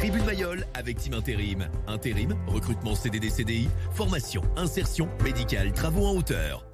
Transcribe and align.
Tribune 0.00 0.24
Mayol 0.24 0.64
avec 0.72 0.96
Team 0.96 1.12
Intérim. 1.12 1.68
Intérim, 1.86 2.34
recrutement 2.46 2.94
CDD 2.94 3.28
CDI, 3.28 3.68
formation, 3.92 4.40
insertion, 4.56 5.10
médicale, 5.22 5.72
travaux 5.74 6.06
en 6.06 6.16
hauteur. 6.16 6.69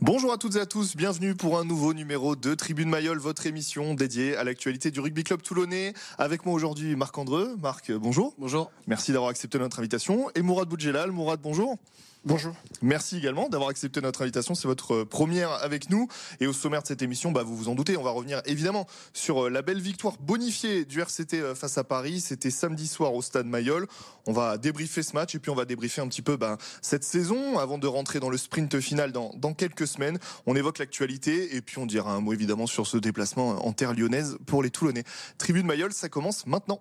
Bonjour 0.00 0.32
à 0.32 0.38
toutes 0.38 0.54
et 0.54 0.60
à 0.60 0.66
tous, 0.66 0.94
bienvenue 0.94 1.34
pour 1.34 1.58
un 1.58 1.64
nouveau 1.64 1.92
numéro 1.92 2.36
de 2.36 2.54
Tribune 2.54 2.88
Mayol, 2.88 3.18
votre 3.18 3.46
émission 3.46 3.94
dédiée 3.94 4.36
à 4.36 4.44
l'actualité 4.44 4.92
du 4.92 5.00
rugby 5.00 5.24
club 5.24 5.42
toulonnais. 5.42 5.92
Avec 6.18 6.46
moi 6.46 6.54
aujourd'hui 6.54 6.94
Marc 6.94 7.18
Andreu. 7.18 7.56
Marc, 7.60 7.90
bonjour. 7.90 8.32
Bonjour. 8.38 8.70
Merci 8.86 9.10
d'avoir 9.10 9.30
accepté 9.30 9.58
notre 9.58 9.80
invitation. 9.80 10.30
Et 10.36 10.42
Mourad 10.42 10.68
Boudjelal. 10.68 11.10
Mourad, 11.10 11.40
bonjour. 11.42 11.78
Bonjour. 12.24 12.52
Merci 12.82 13.16
également 13.16 13.48
d'avoir 13.48 13.70
accepté 13.70 14.00
notre 14.00 14.22
invitation. 14.22 14.54
C'est 14.54 14.66
votre 14.66 15.04
première 15.04 15.52
avec 15.52 15.88
nous. 15.88 16.08
Et 16.40 16.46
au 16.48 16.52
sommaire 16.52 16.82
de 16.82 16.86
cette 16.86 17.00
émission, 17.00 17.30
bah, 17.30 17.44
vous 17.44 17.56
vous 17.56 17.68
en 17.68 17.74
doutez, 17.74 17.96
on 17.96 18.02
va 18.02 18.10
revenir 18.10 18.42
évidemment 18.44 18.86
sur 19.12 19.46
euh, 19.46 19.50
la 19.50 19.62
belle 19.62 19.80
victoire 19.80 20.16
bonifiée 20.18 20.84
du 20.84 21.00
RCT 21.00 21.34
euh, 21.34 21.54
face 21.54 21.78
à 21.78 21.84
Paris. 21.84 22.20
C'était 22.20 22.50
samedi 22.50 22.88
soir 22.88 23.14
au 23.14 23.22
stade 23.22 23.46
Mayol. 23.46 23.86
On 24.26 24.32
va 24.32 24.58
débriefer 24.58 25.02
ce 25.02 25.14
match 25.14 25.36
et 25.36 25.38
puis 25.38 25.50
on 25.50 25.54
va 25.54 25.64
débriefer 25.64 26.00
un 26.00 26.08
petit 26.08 26.22
peu 26.22 26.36
bah, 26.36 26.58
cette 26.82 27.04
saison 27.04 27.58
avant 27.58 27.78
de 27.78 27.86
rentrer 27.86 28.18
dans 28.18 28.30
le 28.30 28.36
sprint 28.36 28.80
final 28.80 29.12
dans, 29.12 29.32
dans 29.36 29.54
quelques 29.54 29.86
semaines. 29.86 30.18
On 30.46 30.56
évoque 30.56 30.78
l'actualité 30.78 31.56
et 31.56 31.62
puis 31.62 31.78
on 31.78 31.86
dira 31.86 32.12
un 32.12 32.20
mot 32.20 32.32
évidemment 32.32 32.66
sur 32.66 32.86
ce 32.86 32.96
déplacement 32.96 33.64
en 33.64 33.72
terre 33.72 33.94
lyonnaise 33.94 34.38
pour 34.44 34.62
les 34.62 34.70
Toulonnais. 34.70 35.04
Tribune 35.38 35.66
Mayol, 35.66 35.92
ça 35.92 36.08
commence 36.08 36.46
maintenant. 36.46 36.80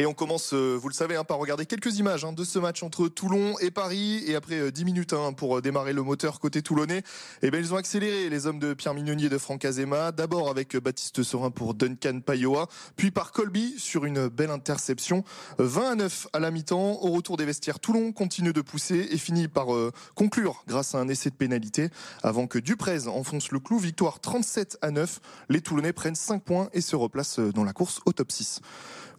Et 0.00 0.06
on 0.06 0.14
commence, 0.14 0.54
euh, 0.54 0.78
vous 0.80 0.88
le 0.88 0.94
savez, 0.94 1.14
hein, 1.14 1.24
par 1.24 1.36
regarder 1.36 1.66
quelques 1.66 1.98
images 1.98 2.24
hein, 2.24 2.32
de 2.32 2.42
ce 2.42 2.58
match 2.58 2.82
entre 2.82 3.06
Toulon 3.08 3.58
et 3.58 3.70
Paris. 3.70 4.24
Et 4.26 4.34
après 4.34 4.72
10 4.72 4.80
euh, 4.80 4.84
minutes 4.86 5.12
hein, 5.12 5.34
pour 5.34 5.58
euh, 5.58 5.60
démarrer 5.60 5.92
le 5.92 6.02
moteur 6.02 6.40
côté 6.40 6.62
toulonnais, 6.62 7.02
eh 7.42 7.50
bien, 7.50 7.60
ils 7.60 7.74
ont 7.74 7.76
accéléré 7.76 8.30
les 8.30 8.46
hommes 8.46 8.58
de 8.58 8.72
Pierre 8.72 8.94
Mignonier 8.94 9.26
et 9.26 9.28
de 9.28 9.36
Franck 9.36 9.62
Azema. 9.66 10.10
D'abord 10.10 10.48
avec 10.48 10.74
Baptiste 10.74 11.22
Sorin 11.22 11.50
pour 11.50 11.74
Duncan 11.74 12.20
Payoa, 12.24 12.66
puis 12.96 13.10
par 13.10 13.30
Colby 13.30 13.74
sur 13.76 14.06
une 14.06 14.28
belle 14.28 14.48
interception. 14.48 15.22
20 15.58 15.90
à 15.90 15.94
9 15.96 16.28
à 16.32 16.38
la 16.38 16.50
mi-temps. 16.50 17.02
Au 17.02 17.10
retour 17.10 17.36
des 17.36 17.44
vestiaires, 17.44 17.78
Toulon 17.78 18.12
continue 18.12 18.54
de 18.54 18.62
pousser 18.62 19.06
et 19.10 19.18
finit 19.18 19.48
par 19.48 19.66
conclure 20.14 20.64
grâce 20.66 20.94
à 20.94 20.98
un 20.98 21.08
essai 21.08 21.28
de 21.28 21.34
pénalité 21.34 21.90
avant 22.22 22.46
que 22.46 22.58
Duprez 22.58 23.06
enfonce 23.06 23.50
le 23.50 23.60
clou. 23.60 23.78
Victoire 23.78 24.20
37 24.20 24.78
à 24.80 24.92
9. 24.92 25.20
Les 25.50 25.60
Toulonnais 25.60 25.92
prennent 25.92 26.14
5 26.14 26.42
points 26.42 26.70
et 26.72 26.80
se 26.80 26.96
replacent 26.96 27.38
dans 27.40 27.64
la 27.64 27.74
course 27.74 28.00
au 28.06 28.14
top 28.14 28.32
6. 28.32 28.62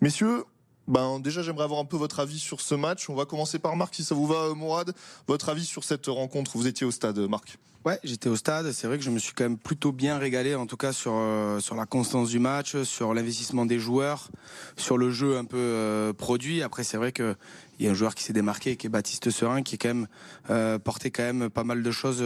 Messieurs, 0.01 0.43
ben, 0.87 1.19
déjà, 1.19 1.41
j'aimerais 1.41 1.63
avoir 1.63 1.79
un 1.79 1.85
peu 1.85 1.97
votre 1.97 2.19
avis 2.19 2.39
sur 2.39 2.61
ce 2.61 2.75
match. 2.75 3.09
On 3.09 3.15
va 3.15 3.25
commencer 3.25 3.59
par 3.59 3.75
Marc, 3.75 3.95
si 3.95 4.03
ça 4.03 4.15
vous 4.15 4.27
va, 4.27 4.53
Mourad. 4.53 4.93
Votre 5.27 5.49
avis 5.49 5.65
sur 5.65 5.83
cette 5.83 6.07
rencontre 6.07 6.51
Vous 6.55 6.67
étiez 6.67 6.85
au 6.85 6.91
stade, 6.91 7.17
Marc 7.19 7.57
Ouais, 7.83 7.99
j'étais 8.03 8.29
au 8.29 8.35
stade. 8.35 8.71
C'est 8.73 8.85
vrai 8.85 8.99
que 8.99 9.03
je 9.03 9.09
me 9.09 9.17
suis 9.17 9.33
quand 9.33 9.43
même 9.43 9.57
plutôt 9.57 9.91
bien 9.91 10.19
régalé, 10.19 10.53
en 10.53 10.67
tout 10.67 10.77
cas 10.77 10.93
sur 10.93 11.13
euh, 11.15 11.59
sur 11.59 11.75
la 11.75 11.87
constance 11.87 12.29
du 12.29 12.37
match, 12.37 12.79
sur 12.83 13.15
l'investissement 13.15 13.65
des 13.65 13.79
joueurs, 13.79 14.29
sur 14.77 14.99
le 14.99 15.09
jeu 15.09 15.37
un 15.37 15.45
peu 15.45 15.57
euh, 15.57 16.13
produit. 16.13 16.61
Après, 16.61 16.83
c'est 16.83 16.97
vrai 16.97 17.11
que 17.11 17.35
il 17.79 17.85
y 17.85 17.87
a 17.87 17.91
un 17.91 17.95
joueur 17.95 18.13
qui 18.13 18.23
s'est 18.23 18.33
démarqué, 18.33 18.77
qui 18.77 18.85
est 18.85 18.89
Baptiste 18.89 19.31
Serin, 19.31 19.63
qui 19.63 19.75
est 19.75 19.77
quand 19.79 19.87
même 19.87 20.07
euh, 20.51 20.77
porté 20.77 21.09
quand 21.09 21.23
même 21.23 21.49
pas 21.49 21.63
mal 21.63 21.81
de 21.81 21.91
choses 21.91 22.23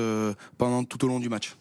pendant 0.58 0.83
tout 0.83 1.06
au 1.06 1.08
long 1.08 1.22
du 1.22 1.30
match. 1.30 1.56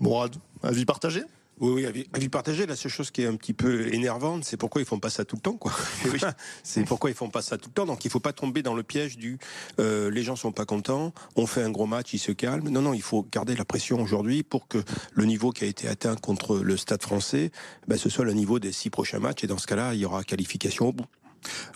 Mourad, 0.00 0.34
avis 0.62 0.86
partagé? 0.86 1.22
Oui, 1.60 1.84
oui, 1.86 2.06
avis, 2.12 2.28
partagé. 2.28 2.66
La 2.66 2.76
seule 2.76 2.90
chose 2.90 3.10
qui 3.10 3.22
est 3.22 3.26
un 3.26 3.36
petit 3.36 3.52
peu 3.52 3.92
énervante, 3.94 4.44
c'est 4.44 4.56
pourquoi 4.56 4.80
ils 4.80 4.84
font 4.84 4.98
pas 4.98 5.10
ça 5.10 5.24
tout 5.24 5.36
le 5.36 5.42
temps, 5.42 5.56
quoi. 5.56 5.72
c'est 6.62 6.84
pourquoi 6.84 7.10
ils 7.10 7.16
font 7.16 7.30
pas 7.30 7.42
ça 7.42 7.58
tout 7.58 7.68
le 7.68 7.74
temps. 7.74 7.86
Donc 7.86 8.04
il 8.04 8.10
faut 8.10 8.20
pas 8.20 8.32
tomber 8.32 8.62
dans 8.62 8.74
le 8.74 8.82
piège 8.82 9.18
du 9.18 9.38
euh, 9.78 10.10
les 10.10 10.22
gens 10.22 10.36
sont 10.36 10.52
pas 10.52 10.64
contents, 10.64 11.12
on 11.36 11.46
fait 11.46 11.62
un 11.62 11.70
gros 11.70 11.86
match, 11.86 12.12
ils 12.14 12.18
se 12.18 12.32
calment. 12.32 12.68
Non, 12.68 12.82
non, 12.82 12.94
il 12.94 13.02
faut 13.02 13.26
garder 13.30 13.54
la 13.54 13.64
pression 13.64 14.00
aujourd'hui 14.00 14.42
pour 14.42 14.68
que 14.68 14.78
le 15.12 15.24
niveau 15.24 15.50
qui 15.50 15.64
a 15.64 15.66
été 15.66 15.88
atteint 15.88 16.16
contre 16.16 16.58
le 16.58 16.76
Stade 16.76 17.02
Français, 17.02 17.52
ben, 17.86 17.98
ce 17.98 18.08
soit 18.08 18.24
le 18.24 18.32
niveau 18.32 18.58
des 18.58 18.72
six 18.72 18.90
prochains 18.90 19.20
matchs. 19.20 19.44
Et 19.44 19.46
dans 19.46 19.58
ce 19.58 19.66
cas-là, 19.66 19.94
il 19.94 20.00
y 20.00 20.04
aura 20.04 20.24
qualification 20.24 20.88
au 20.88 20.92
bout. 20.92 21.06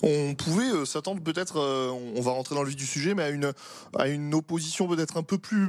On 0.02 0.34
pouvait 0.34 0.70
euh, 0.70 0.84
s'attendre 0.84 1.22
peut-être, 1.22 1.58
euh, 1.58 1.90
on 1.90 2.20
va 2.20 2.32
rentrer 2.32 2.54
dans 2.54 2.62
le 2.62 2.68
vif 2.68 2.76
du 2.76 2.86
sujet, 2.86 3.14
mais 3.14 3.22
à 3.22 3.30
une, 3.30 3.52
à 3.98 4.08
une 4.08 4.34
opposition 4.34 4.88
peut-être 4.88 5.16
un 5.16 5.22
peu 5.22 5.38
plus 5.38 5.68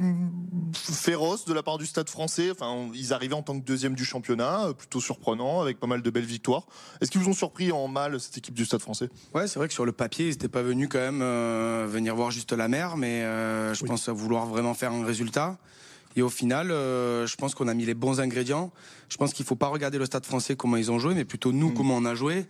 féroce 0.74 1.44
de 1.44 1.52
la 1.52 1.62
part 1.62 1.78
du 1.78 1.86
Stade 1.86 2.08
français. 2.08 2.50
Enfin, 2.50 2.88
ils 2.94 3.12
arrivaient 3.12 3.34
en 3.34 3.42
tant 3.42 3.58
que 3.58 3.64
deuxième 3.64 3.94
du 3.94 4.04
championnat, 4.04 4.66
euh, 4.66 4.72
plutôt 4.72 5.00
surprenant, 5.00 5.60
avec 5.60 5.80
pas 5.80 5.86
mal 5.86 6.02
de 6.02 6.10
belles 6.10 6.24
victoires. 6.24 6.66
Est-ce 7.00 7.10
qu'ils 7.10 7.20
vous 7.20 7.30
ont 7.30 7.34
surpris 7.34 7.72
en 7.72 7.88
mal, 7.88 8.20
cette 8.20 8.38
équipe 8.38 8.54
du 8.54 8.64
Stade 8.64 8.80
français? 8.80 9.08
Ouais, 9.34 9.46
c'est 9.46 9.58
vrai 9.58 9.68
que 9.68 9.74
sur 9.74 9.86
le 9.86 9.92
papier, 9.92 10.26
ils 10.26 10.30
n'étaient 10.32 10.48
pas 10.48 10.62
venus 10.62 10.88
quand 10.90 10.98
même 10.98 11.20
venir 11.86 12.14
voir 12.14 12.30
juste 12.30 12.52
la 12.52 12.68
mer, 12.68 12.96
mais 12.96 13.22
je 13.22 13.84
pense 13.84 14.08
à 14.08 14.12
vouloir 14.12 14.46
vraiment 14.46 14.74
faire 14.74 14.92
un 14.92 15.04
résultat. 15.04 15.58
Et 16.16 16.22
au 16.22 16.28
final, 16.28 16.68
je 16.68 17.36
pense 17.36 17.54
qu'on 17.54 17.68
a 17.68 17.74
mis 17.74 17.84
les 17.84 17.94
bons 17.94 18.20
ingrédients. 18.20 18.72
Je 19.08 19.16
pense 19.16 19.32
qu'il 19.32 19.44
ne 19.44 19.48
faut 19.48 19.56
pas 19.56 19.68
regarder 19.68 19.98
le 19.98 20.06
Stade 20.06 20.26
français 20.26 20.56
comment 20.56 20.76
ils 20.76 20.90
ont 20.90 20.98
joué, 20.98 21.14
mais 21.14 21.24
plutôt 21.24 21.52
nous 21.52 21.70
mm. 21.70 21.74
comment 21.74 21.96
on 21.96 22.04
a 22.04 22.14
joué. 22.14 22.46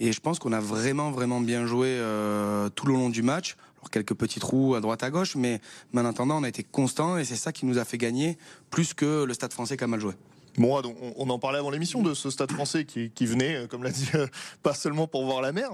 Et 0.00 0.12
je 0.12 0.20
pense 0.20 0.38
qu'on 0.38 0.52
a 0.52 0.60
vraiment, 0.60 1.10
vraiment 1.10 1.40
bien 1.40 1.66
joué 1.66 1.88
euh, 1.88 2.68
tout 2.70 2.86
le 2.86 2.92
long 2.92 3.08
du 3.08 3.22
match. 3.22 3.56
Alors, 3.78 3.90
quelques 3.90 4.14
petits 4.14 4.40
trous 4.40 4.74
à 4.74 4.80
droite 4.80 5.02
à 5.02 5.10
gauche, 5.10 5.36
mais, 5.36 5.60
mais 5.92 6.00
en 6.00 6.06
attendant, 6.06 6.38
on 6.38 6.42
a 6.42 6.48
été 6.48 6.62
constant 6.62 7.18
et 7.18 7.24
c'est 7.24 7.36
ça 7.36 7.52
qui 7.52 7.66
nous 7.66 7.78
a 7.78 7.84
fait 7.84 7.98
gagner 7.98 8.36
plus 8.70 8.94
que 8.94 9.24
le 9.24 9.34
Stade 9.34 9.52
français 9.52 9.76
qui 9.76 9.84
a 9.84 9.86
mal 9.86 10.00
joué. 10.00 10.12
Bon, 10.58 10.80
on, 11.16 11.28
en 11.28 11.38
parlait 11.38 11.58
avant 11.58 11.68
l'émission 11.68 12.02
de 12.02 12.14
ce 12.14 12.30
stade 12.30 12.50
français 12.50 12.86
qui, 12.86 13.26
venait, 13.26 13.56
euh, 13.56 13.66
comme 13.66 13.82
l'a 13.82 13.90
dit, 13.90 14.08
euh, 14.14 14.26
pas 14.62 14.72
seulement 14.72 15.06
pour 15.06 15.22
voir 15.26 15.42
la 15.42 15.52
mer. 15.52 15.70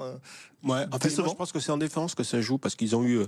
Ouais, 0.65 0.85
en 0.91 0.99
fait, 0.99 1.11
je 1.11 1.35
pense 1.35 1.53
que 1.53 1.61
c'est 1.61 1.71
en 1.71 1.79
défense 1.79 2.17
que 2.17 2.25
ça 2.25 2.41
joue 2.41 2.59
parce 2.59 2.75
qu'ils 2.75 2.97
ont 2.97 3.05
eu, 3.05 3.21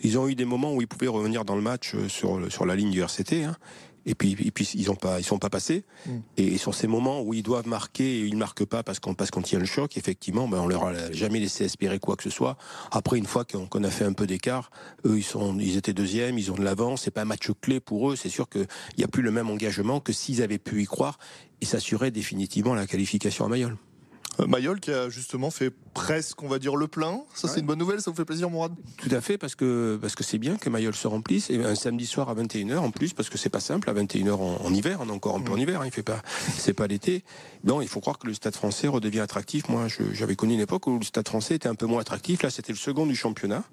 ils 0.00 0.18
ont 0.18 0.26
eu 0.26 0.34
des 0.34 0.44
moments 0.44 0.74
où 0.74 0.80
ils 0.80 0.88
pouvaient 0.88 1.06
revenir 1.06 1.44
dans 1.44 1.54
le 1.54 1.62
match 1.62 1.94
sur, 2.08 2.50
sur 2.50 2.66
la 2.66 2.74
ligne 2.74 2.90
du 2.90 3.02
RCT. 3.02 3.44
Hein, 3.44 3.56
et 4.06 4.14
puis, 4.14 4.36
et 4.40 4.50
puis 4.50 4.70
ils 4.74 4.90
ont 4.90 4.94
pas, 4.94 5.18
ils 5.18 5.24
sont 5.24 5.38
pas 5.38 5.50
passés. 5.50 5.84
Mm. 6.06 6.10
Et 6.36 6.58
sur 6.58 6.74
ces 6.74 6.86
moments 6.86 7.20
où 7.22 7.34
ils 7.34 7.42
doivent 7.42 7.66
marquer 7.66 8.20
et 8.20 8.24
ils 8.24 8.36
marquent 8.36 8.64
pas 8.64 8.82
parce 8.82 9.00
qu'on 9.00 9.14
parce 9.14 9.30
qu'on 9.30 9.42
tient 9.42 9.58
le 9.58 9.66
choc, 9.66 9.96
effectivement, 9.96 10.48
ben 10.48 10.60
on 10.60 10.66
leur 10.66 10.84
a 10.84 11.12
jamais 11.12 11.40
laissé 11.40 11.64
espérer 11.64 11.98
quoi 11.98 12.16
que 12.16 12.22
ce 12.22 12.30
soit. 12.30 12.56
Après, 12.92 13.18
une 13.18 13.26
fois 13.26 13.44
qu'on 13.44 13.84
a 13.84 13.90
fait 13.90 14.04
un 14.04 14.12
peu 14.12 14.26
d'écart, 14.26 14.70
eux 15.04 15.18
ils 15.18 15.24
sont, 15.24 15.58
ils 15.58 15.76
étaient 15.76 15.92
deuxièmes, 15.92 16.38
ils 16.38 16.52
ont 16.52 16.56
de 16.56 16.64
l'avance. 16.64 17.02
C'est 17.02 17.10
pas 17.10 17.22
un 17.22 17.26
match 17.26 17.50
clé 17.60 17.80
pour 17.80 18.10
eux. 18.10 18.16
C'est 18.16 18.28
sûr 18.28 18.48
qu'il 18.48 18.66
n'y 18.96 19.04
a 19.04 19.08
plus 19.08 19.22
le 19.22 19.32
même 19.32 19.50
engagement 19.50 20.00
que 20.00 20.12
s'ils 20.12 20.42
avaient 20.42 20.58
pu 20.58 20.82
y 20.82 20.86
croire 20.86 21.18
et 21.60 21.66
s'assurer 21.66 22.10
définitivement 22.10 22.74
la 22.74 22.86
qualification 22.86 23.44
à 23.44 23.48
Mayol. 23.48 23.76
Mayol 24.46 24.80
qui 24.80 24.90
a 24.90 25.08
justement 25.08 25.50
fait 25.50 25.72
presque, 25.94 26.42
on 26.42 26.48
va 26.48 26.58
dire, 26.58 26.76
le 26.76 26.88
plein. 26.88 27.20
Ça, 27.34 27.48
c'est 27.48 27.60
une 27.60 27.66
bonne 27.66 27.78
nouvelle, 27.78 28.00
ça 28.00 28.10
vous 28.10 28.16
fait 28.16 28.24
plaisir, 28.24 28.50
Mourad? 28.50 28.72
Tout 28.98 29.08
à 29.10 29.20
fait, 29.20 29.38
parce 29.38 29.54
que 29.54 29.98
parce 30.00 30.14
que 30.14 30.24
c'est 30.24 30.38
bien 30.38 30.56
que 30.56 30.68
Mayol 30.68 30.94
se 30.94 31.06
remplisse. 31.06 31.50
Et 31.50 31.62
un 31.62 31.74
samedi 31.74 32.06
soir 32.06 32.28
à 32.28 32.34
21h 32.34 32.78
en 32.78 32.90
plus, 32.90 33.12
parce 33.12 33.30
que 33.30 33.38
c'est 33.38 33.48
pas 33.48 33.60
simple, 33.60 33.88
à 33.88 33.94
21h 33.94 34.32
en, 34.32 34.74
hiver, 34.74 34.98
on 35.00 35.08
est 35.08 35.12
encore 35.12 35.36
un 35.36 35.40
peu 35.40 35.52
en 35.52 35.56
mm. 35.56 35.60
hiver, 35.60 35.80
hein, 35.80 35.86
il 35.86 35.92
fait 35.92 36.02
pas, 36.02 36.22
c'est 36.56 36.74
pas 36.74 36.86
l'été. 36.86 37.24
Non, 37.64 37.80
il 37.80 37.88
faut 37.88 38.00
croire 38.00 38.18
que 38.18 38.26
le 38.26 38.34
stade 38.34 38.54
français 38.54 38.88
redevient 38.88 39.20
attractif. 39.20 39.68
Moi, 39.68 39.86
j'avais 40.12 40.36
connu 40.36 40.54
une 40.54 40.60
époque 40.60 40.86
où 40.86 40.98
le 40.98 41.04
stade 41.04 41.28
français 41.28 41.54
était 41.54 41.68
un 41.68 41.74
peu 41.74 41.86
moins 41.86 42.00
attractif. 42.00 42.42
Là, 42.42 42.50
c'était 42.50 42.72
le 42.72 42.78
second 42.78 43.06
du 43.06 43.16
championnat. 43.16 43.64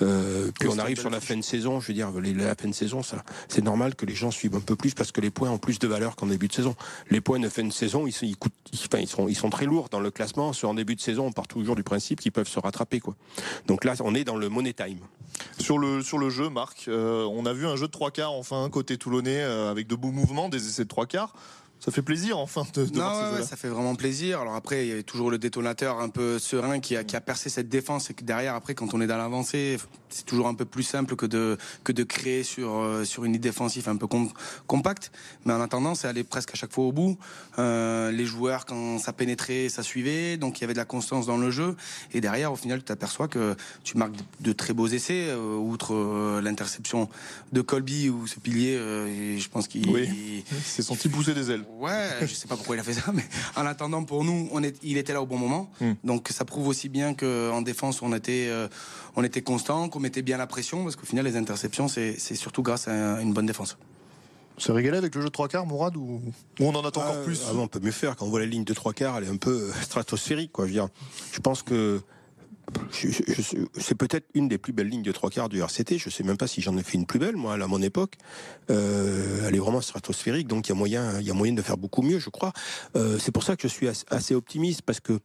Euh, 0.00 0.50
puis 0.58 0.68
on 0.68 0.78
arrive 0.78 0.98
sur 0.98 1.10
la 1.10 1.20
fin 1.20 1.36
de 1.36 1.42
saison, 1.42 1.80
je 1.80 1.88
veux 1.88 1.94
dire, 1.94 2.10
la 2.10 2.54
fin 2.54 2.68
de 2.68 2.74
saison, 2.74 3.02
ça, 3.02 3.22
c'est 3.48 3.62
normal 3.62 3.94
que 3.94 4.06
les 4.06 4.14
gens 4.14 4.30
suivent 4.30 4.56
un 4.56 4.60
peu 4.60 4.76
plus 4.76 4.94
parce 4.94 5.12
que 5.12 5.20
les 5.20 5.30
points 5.30 5.50
ont 5.50 5.58
plus 5.58 5.78
de 5.78 5.86
valeur 5.86 6.16
qu'en 6.16 6.26
début 6.26 6.48
de 6.48 6.52
saison. 6.52 6.74
Les 7.10 7.20
points 7.20 7.38
de 7.38 7.48
fin 7.48 7.64
de 7.64 7.72
saison, 7.72 8.06
ils, 8.06 8.14
ils, 8.22 8.36
coûtent, 8.36 8.52
enfin, 8.74 8.98
ils, 8.98 9.08
sont, 9.08 9.28
ils 9.28 9.36
sont 9.36 9.50
très 9.50 9.66
lourds 9.66 9.88
dans 9.90 10.00
le 10.00 10.10
classement. 10.10 10.52
Sur 10.52 10.70
en 10.70 10.74
début 10.74 10.96
de 10.96 11.00
saison, 11.00 11.26
on 11.26 11.32
part 11.32 11.48
toujours 11.48 11.76
du 11.76 11.82
principe 11.82 12.20
qu'ils 12.20 12.32
peuvent 12.32 12.48
se 12.48 12.58
rattraper, 12.58 13.00
quoi. 13.00 13.14
Donc 13.66 13.84
là, 13.84 13.94
on 14.00 14.14
est 14.14 14.24
dans 14.24 14.36
le 14.36 14.48
money 14.48 14.72
time. 14.72 14.98
Sur 15.58 15.78
le, 15.78 16.02
sur 16.02 16.18
le 16.18 16.30
jeu, 16.30 16.48
Marc, 16.48 16.86
euh, 16.88 17.24
on 17.24 17.46
a 17.46 17.52
vu 17.52 17.66
un 17.66 17.76
jeu 17.76 17.86
de 17.86 17.92
trois 17.92 18.10
quarts, 18.10 18.32
enfin, 18.32 18.68
côté 18.70 18.96
toulonnais, 18.96 19.40
euh, 19.40 19.70
avec 19.70 19.86
de 19.86 19.94
beaux 19.94 20.10
mouvements, 20.10 20.48
des 20.48 20.66
essais 20.66 20.84
de 20.84 20.88
trois 20.88 21.06
quarts 21.06 21.34
ça 21.84 21.90
fait 21.90 22.02
plaisir 22.02 22.38
enfin 22.38 22.64
de, 22.74 22.84
de 22.84 22.96
non, 22.96 23.42
ça 23.42 23.56
fait 23.56 23.68
vraiment 23.68 23.96
plaisir. 23.96 24.40
Alors 24.40 24.54
après, 24.54 24.86
il 24.86 24.88
y 24.88 24.92
avait 24.92 25.02
toujours 25.02 25.32
le 25.32 25.38
détonateur 25.38 25.98
un 25.98 26.10
peu 26.10 26.38
serein 26.38 26.78
qui 26.78 26.96
a, 26.96 27.02
qui 27.02 27.16
a 27.16 27.20
percé 27.20 27.50
cette 27.50 27.68
défense 27.68 28.08
et 28.08 28.14
que 28.14 28.22
derrière, 28.22 28.54
après, 28.54 28.74
quand 28.74 28.94
on 28.94 29.00
est 29.00 29.08
dans 29.08 29.16
l'avancée, 29.16 29.78
c'est 30.08 30.24
toujours 30.24 30.46
un 30.46 30.54
peu 30.54 30.64
plus 30.64 30.84
simple 30.84 31.16
que 31.16 31.26
de 31.26 31.58
que 31.82 31.90
de 31.90 32.04
créer 32.04 32.44
sur 32.44 32.76
euh, 32.76 33.04
sur 33.04 33.24
une 33.24 33.34
idée 33.34 33.48
défensive 33.48 33.88
un 33.88 33.96
peu 33.96 34.06
compacte. 34.68 35.10
Mais 35.44 35.52
en 35.52 35.60
attendant, 35.60 35.96
c'est 35.96 36.06
aller 36.06 36.22
presque 36.22 36.52
à 36.52 36.54
chaque 36.54 36.72
fois 36.72 36.84
au 36.84 36.92
bout. 36.92 37.18
Euh, 37.58 38.12
les 38.12 38.26
joueurs, 38.26 38.64
quand 38.64 39.00
ça 39.00 39.12
pénétrait, 39.12 39.68
ça 39.68 39.82
suivait, 39.82 40.36
donc 40.36 40.58
il 40.58 40.60
y 40.60 40.64
avait 40.64 40.74
de 40.74 40.78
la 40.78 40.84
constance 40.84 41.26
dans 41.26 41.36
le 41.36 41.50
jeu. 41.50 41.74
Et 42.12 42.20
derrière, 42.20 42.52
au 42.52 42.56
final, 42.56 42.78
tu 42.78 42.84
t'aperçois 42.84 43.26
que 43.26 43.56
tu 43.82 43.98
marques 43.98 44.14
de 44.40 44.52
très 44.52 44.72
beaux 44.72 44.86
essais, 44.86 45.26
euh, 45.30 45.56
outre 45.56 45.94
euh, 45.94 46.40
l'interception 46.40 47.08
de 47.50 47.60
Colby 47.60 48.08
ou 48.08 48.28
ce 48.28 48.38
pilier. 48.38 48.74
Et 48.74 49.38
je 49.40 49.48
pense 49.48 49.66
qu'il 49.66 49.88
oui. 49.88 50.44
s'est 50.64 50.82
senti 50.82 51.08
pousser 51.08 51.34
des 51.34 51.50
ailes. 51.50 51.64
Ouais, 51.78 52.10
je 52.20 52.26
sais 52.26 52.46
pas 52.46 52.56
pourquoi 52.56 52.76
il 52.76 52.78
a 52.78 52.82
fait 52.82 52.92
ça, 52.92 53.12
mais 53.12 53.24
en 53.56 53.66
attendant, 53.66 54.04
pour 54.04 54.24
nous, 54.24 54.48
on 54.52 54.62
est, 54.62 54.76
il 54.82 54.98
était 54.98 55.12
là 55.12 55.22
au 55.22 55.26
bon 55.26 55.38
moment. 55.38 55.70
Hmm. 55.80 55.92
Donc 56.04 56.28
ça 56.30 56.44
prouve 56.44 56.68
aussi 56.68 56.88
bien 56.88 57.14
qu'en 57.14 57.62
défense, 57.62 58.02
on 58.02 58.14
était, 58.14 58.48
euh, 58.48 58.68
on 59.16 59.24
était 59.24 59.42
constant, 59.42 59.88
qu'on 59.88 60.00
mettait 60.00 60.22
bien 60.22 60.36
la 60.36 60.46
pression, 60.46 60.84
parce 60.84 60.96
qu'au 60.96 61.06
final, 61.06 61.24
les 61.24 61.36
interceptions, 61.36 61.88
c'est 61.88 62.18
surtout 62.34 62.62
grâce 62.62 62.88
à 62.88 63.20
une 63.20 63.32
bonne 63.32 63.46
défense. 63.46 63.78
Se 64.58 64.70
régaler 64.70 64.98
avec 64.98 65.14
le 65.14 65.22
jeu 65.22 65.28
de 65.28 65.32
trois 65.32 65.48
quarts, 65.48 65.66
Mourad, 65.66 65.96
ou, 65.96 66.20
on 66.60 66.74
en 66.74 66.84
attend 66.84 67.00
encore 67.00 67.16
ah, 67.20 67.24
plus 67.24 67.42
ah 67.48 67.52
On 67.56 67.68
peut 67.68 67.80
mieux 67.80 67.90
faire. 67.90 68.16
Quand 68.16 68.26
on 68.26 68.28
voit 68.28 68.40
la 68.40 68.46
ligne 68.46 68.64
de 68.64 68.74
trois 68.74 68.92
quarts, 68.92 69.16
elle 69.16 69.24
est 69.24 69.30
un 69.30 69.36
peu 69.36 69.72
stratosphérique. 69.80 70.52
Quoi. 70.52 70.66
Je, 70.66 70.72
veux 70.72 70.74
dire, 70.74 70.88
je 71.32 71.40
pense 71.40 71.62
que 71.62 72.02
c'est 72.92 73.94
peut-être 73.94 74.26
une 74.34 74.48
des 74.48 74.58
plus 74.58 74.72
belles 74.72 74.88
lignes 74.88 75.02
de 75.02 75.12
trois 75.12 75.30
quarts 75.30 75.48
du 75.48 75.60
RCT. 75.60 75.98
Je 75.98 76.10
sais 76.10 76.22
même 76.22 76.36
pas 76.36 76.46
si 76.46 76.60
j'en 76.60 76.76
ai 76.76 76.82
fait 76.82 76.94
une 76.96 77.06
plus 77.06 77.18
belle, 77.18 77.36
moi, 77.36 77.54
à 77.54 77.66
mon 77.66 77.82
époque. 77.82 78.14
Euh, 78.70 79.46
elle 79.46 79.54
est 79.54 79.58
vraiment 79.58 79.80
stratosphérique, 79.80 80.46
donc 80.46 80.68
il 80.68 80.70
y 80.70 80.72
a 80.72 80.76
moyen, 80.76 81.20
il 81.20 81.26
y 81.26 81.30
a 81.30 81.34
moyen 81.34 81.54
de 81.54 81.62
faire 81.62 81.76
beaucoup 81.76 82.02
mieux, 82.02 82.18
je 82.18 82.30
crois. 82.30 82.52
Euh, 82.96 83.18
c'est 83.18 83.32
pour 83.32 83.42
ça 83.42 83.56
que 83.56 83.68
je 83.68 83.72
suis 83.72 83.88
assez 84.10 84.34
optimiste, 84.34 84.82
parce 84.82 85.00
que 85.00 85.18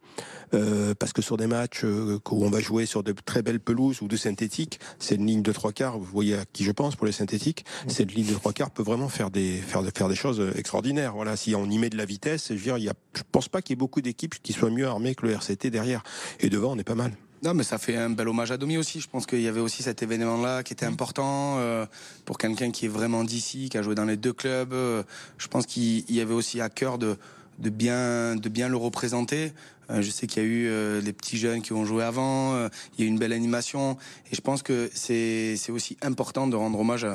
euh, 0.53 0.93
parce 0.95 1.13
que 1.13 1.21
sur 1.21 1.37
des 1.37 1.47
matchs 1.47 1.83
où 1.83 2.21
on 2.29 2.49
va 2.49 2.59
jouer 2.59 2.85
sur 2.85 3.03
de 3.03 3.11
très 3.11 3.41
belles 3.41 3.59
pelouses 3.59 4.01
ou 4.01 4.07
de 4.07 4.17
synthétiques, 4.17 4.79
c'est 4.99 5.15
une 5.15 5.25
ligne 5.25 5.41
de 5.41 5.51
trois 5.51 5.71
quarts. 5.71 5.97
Vous 5.97 6.05
voyez 6.05 6.35
à 6.35 6.45
qui 6.45 6.63
je 6.63 6.71
pense 6.71 6.95
pour 6.95 7.05
les 7.05 7.11
synthétiques. 7.11 7.65
Cette 7.87 8.13
ligne 8.13 8.27
de 8.27 8.33
trois 8.33 8.53
quarts 8.53 8.71
peut 8.71 8.83
vraiment 8.83 9.09
faire 9.09 9.29
des 9.29 9.57
faire 9.57 9.83
faire 9.95 10.09
des 10.09 10.15
choses 10.15 10.41
extraordinaires. 10.55 11.13
Voilà, 11.13 11.35
si 11.35 11.55
on 11.55 11.69
y 11.69 11.77
met 11.77 11.89
de 11.89 11.97
la 11.97 12.05
vitesse, 12.05 12.47
je 12.49 12.53
veux 12.53 12.59
dire, 12.59 12.77
il 12.77 12.85
y 12.85 12.89
a, 12.89 12.93
je 13.15 13.23
pense 13.31 13.49
pas 13.49 13.61
qu'il 13.61 13.73
y 13.73 13.75
ait 13.75 13.77
beaucoup 13.77 14.01
d'équipes 14.01 14.35
qui 14.41 14.53
soient 14.53 14.71
mieux 14.71 14.87
armées 14.87 15.15
que 15.15 15.25
le 15.25 15.33
RCT 15.33 15.69
derrière. 15.69 16.03
Et 16.39 16.49
devant, 16.49 16.73
on 16.73 16.77
est 16.77 16.83
pas 16.83 16.95
mal. 16.95 17.13
Non, 17.43 17.53
mais 17.53 17.63
ça 17.63 17.77
fait 17.77 17.95
un 17.95 18.09
bel 18.09 18.27
hommage 18.27 18.51
à 18.51 18.57
Domi 18.57 18.77
aussi. 18.77 18.99
Je 18.99 19.07
pense 19.07 19.25
qu'il 19.27 19.41
y 19.41 19.47
avait 19.47 19.59
aussi 19.59 19.83
cet 19.83 20.01
événement-là 20.01 20.63
qui 20.63 20.73
était 20.73 20.87
mm. 20.87 20.93
important 20.93 21.57
euh, 21.59 21.85
pour 22.25 22.37
quelqu'un 22.37 22.71
qui 22.71 22.85
est 22.85 22.89
vraiment 22.89 23.23
d'ici, 23.23 23.69
qui 23.69 23.77
a 23.77 23.81
joué 23.81 23.95
dans 23.95 24.05
les 24.05 24.17
deux 24.17 24.33
clubs. 24.33 24.73
Euh, 24.73 25.03
je 25.37 25.47
pense 25.47 25.65
qu'il 25.65 26.09
y 26.11 26.19
avait 26.19 26.33
aussi 26.33 26.61
à 26.61 26.69
cœur 26.69 26.97
de, 26.97 27.17
de, 27.59 27.69
bien, 27.69 28.35
de 28.35 28.49
bien 28.49 28.69
le 28.69 28.77
représenter. 28.77 29.53
Euh, 29.89 30.01
je 30.01 30.09
sais 30.09 30.25
qu'il 30.25 30.43
y 30.43 30.45
a 30.45 30.49
eu 30.49 31.01
les 31.01 31.13
petits 31.13 31.37
jeunes 31.37 31.61
qui 31.61 31.73
ont 31.73 31.85
joué 31.85 32.03
avant. 32.03 32.57
il 32.97 32.99
y 32.99 33.03
a 33.03 33.05
eu 33.05 33.07
une 33.09 33.19
belle 33.19 33.33
animation. 33.33 33.97
Et 34.31 34.35
je 34.35 34.41
pense 34.41 34.63
que 34.63 34.89
c'est 34.93 35.57
aussi 35.69 35.95
important 36.01 36.47
de 36.47 36.55
rendre 36.55 36.79
hommage 36.79 37.05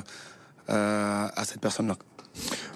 à, 0.69 1.27
à 1.29 1.45
cette 1.45 1.61
personne-là. 1.61 1.97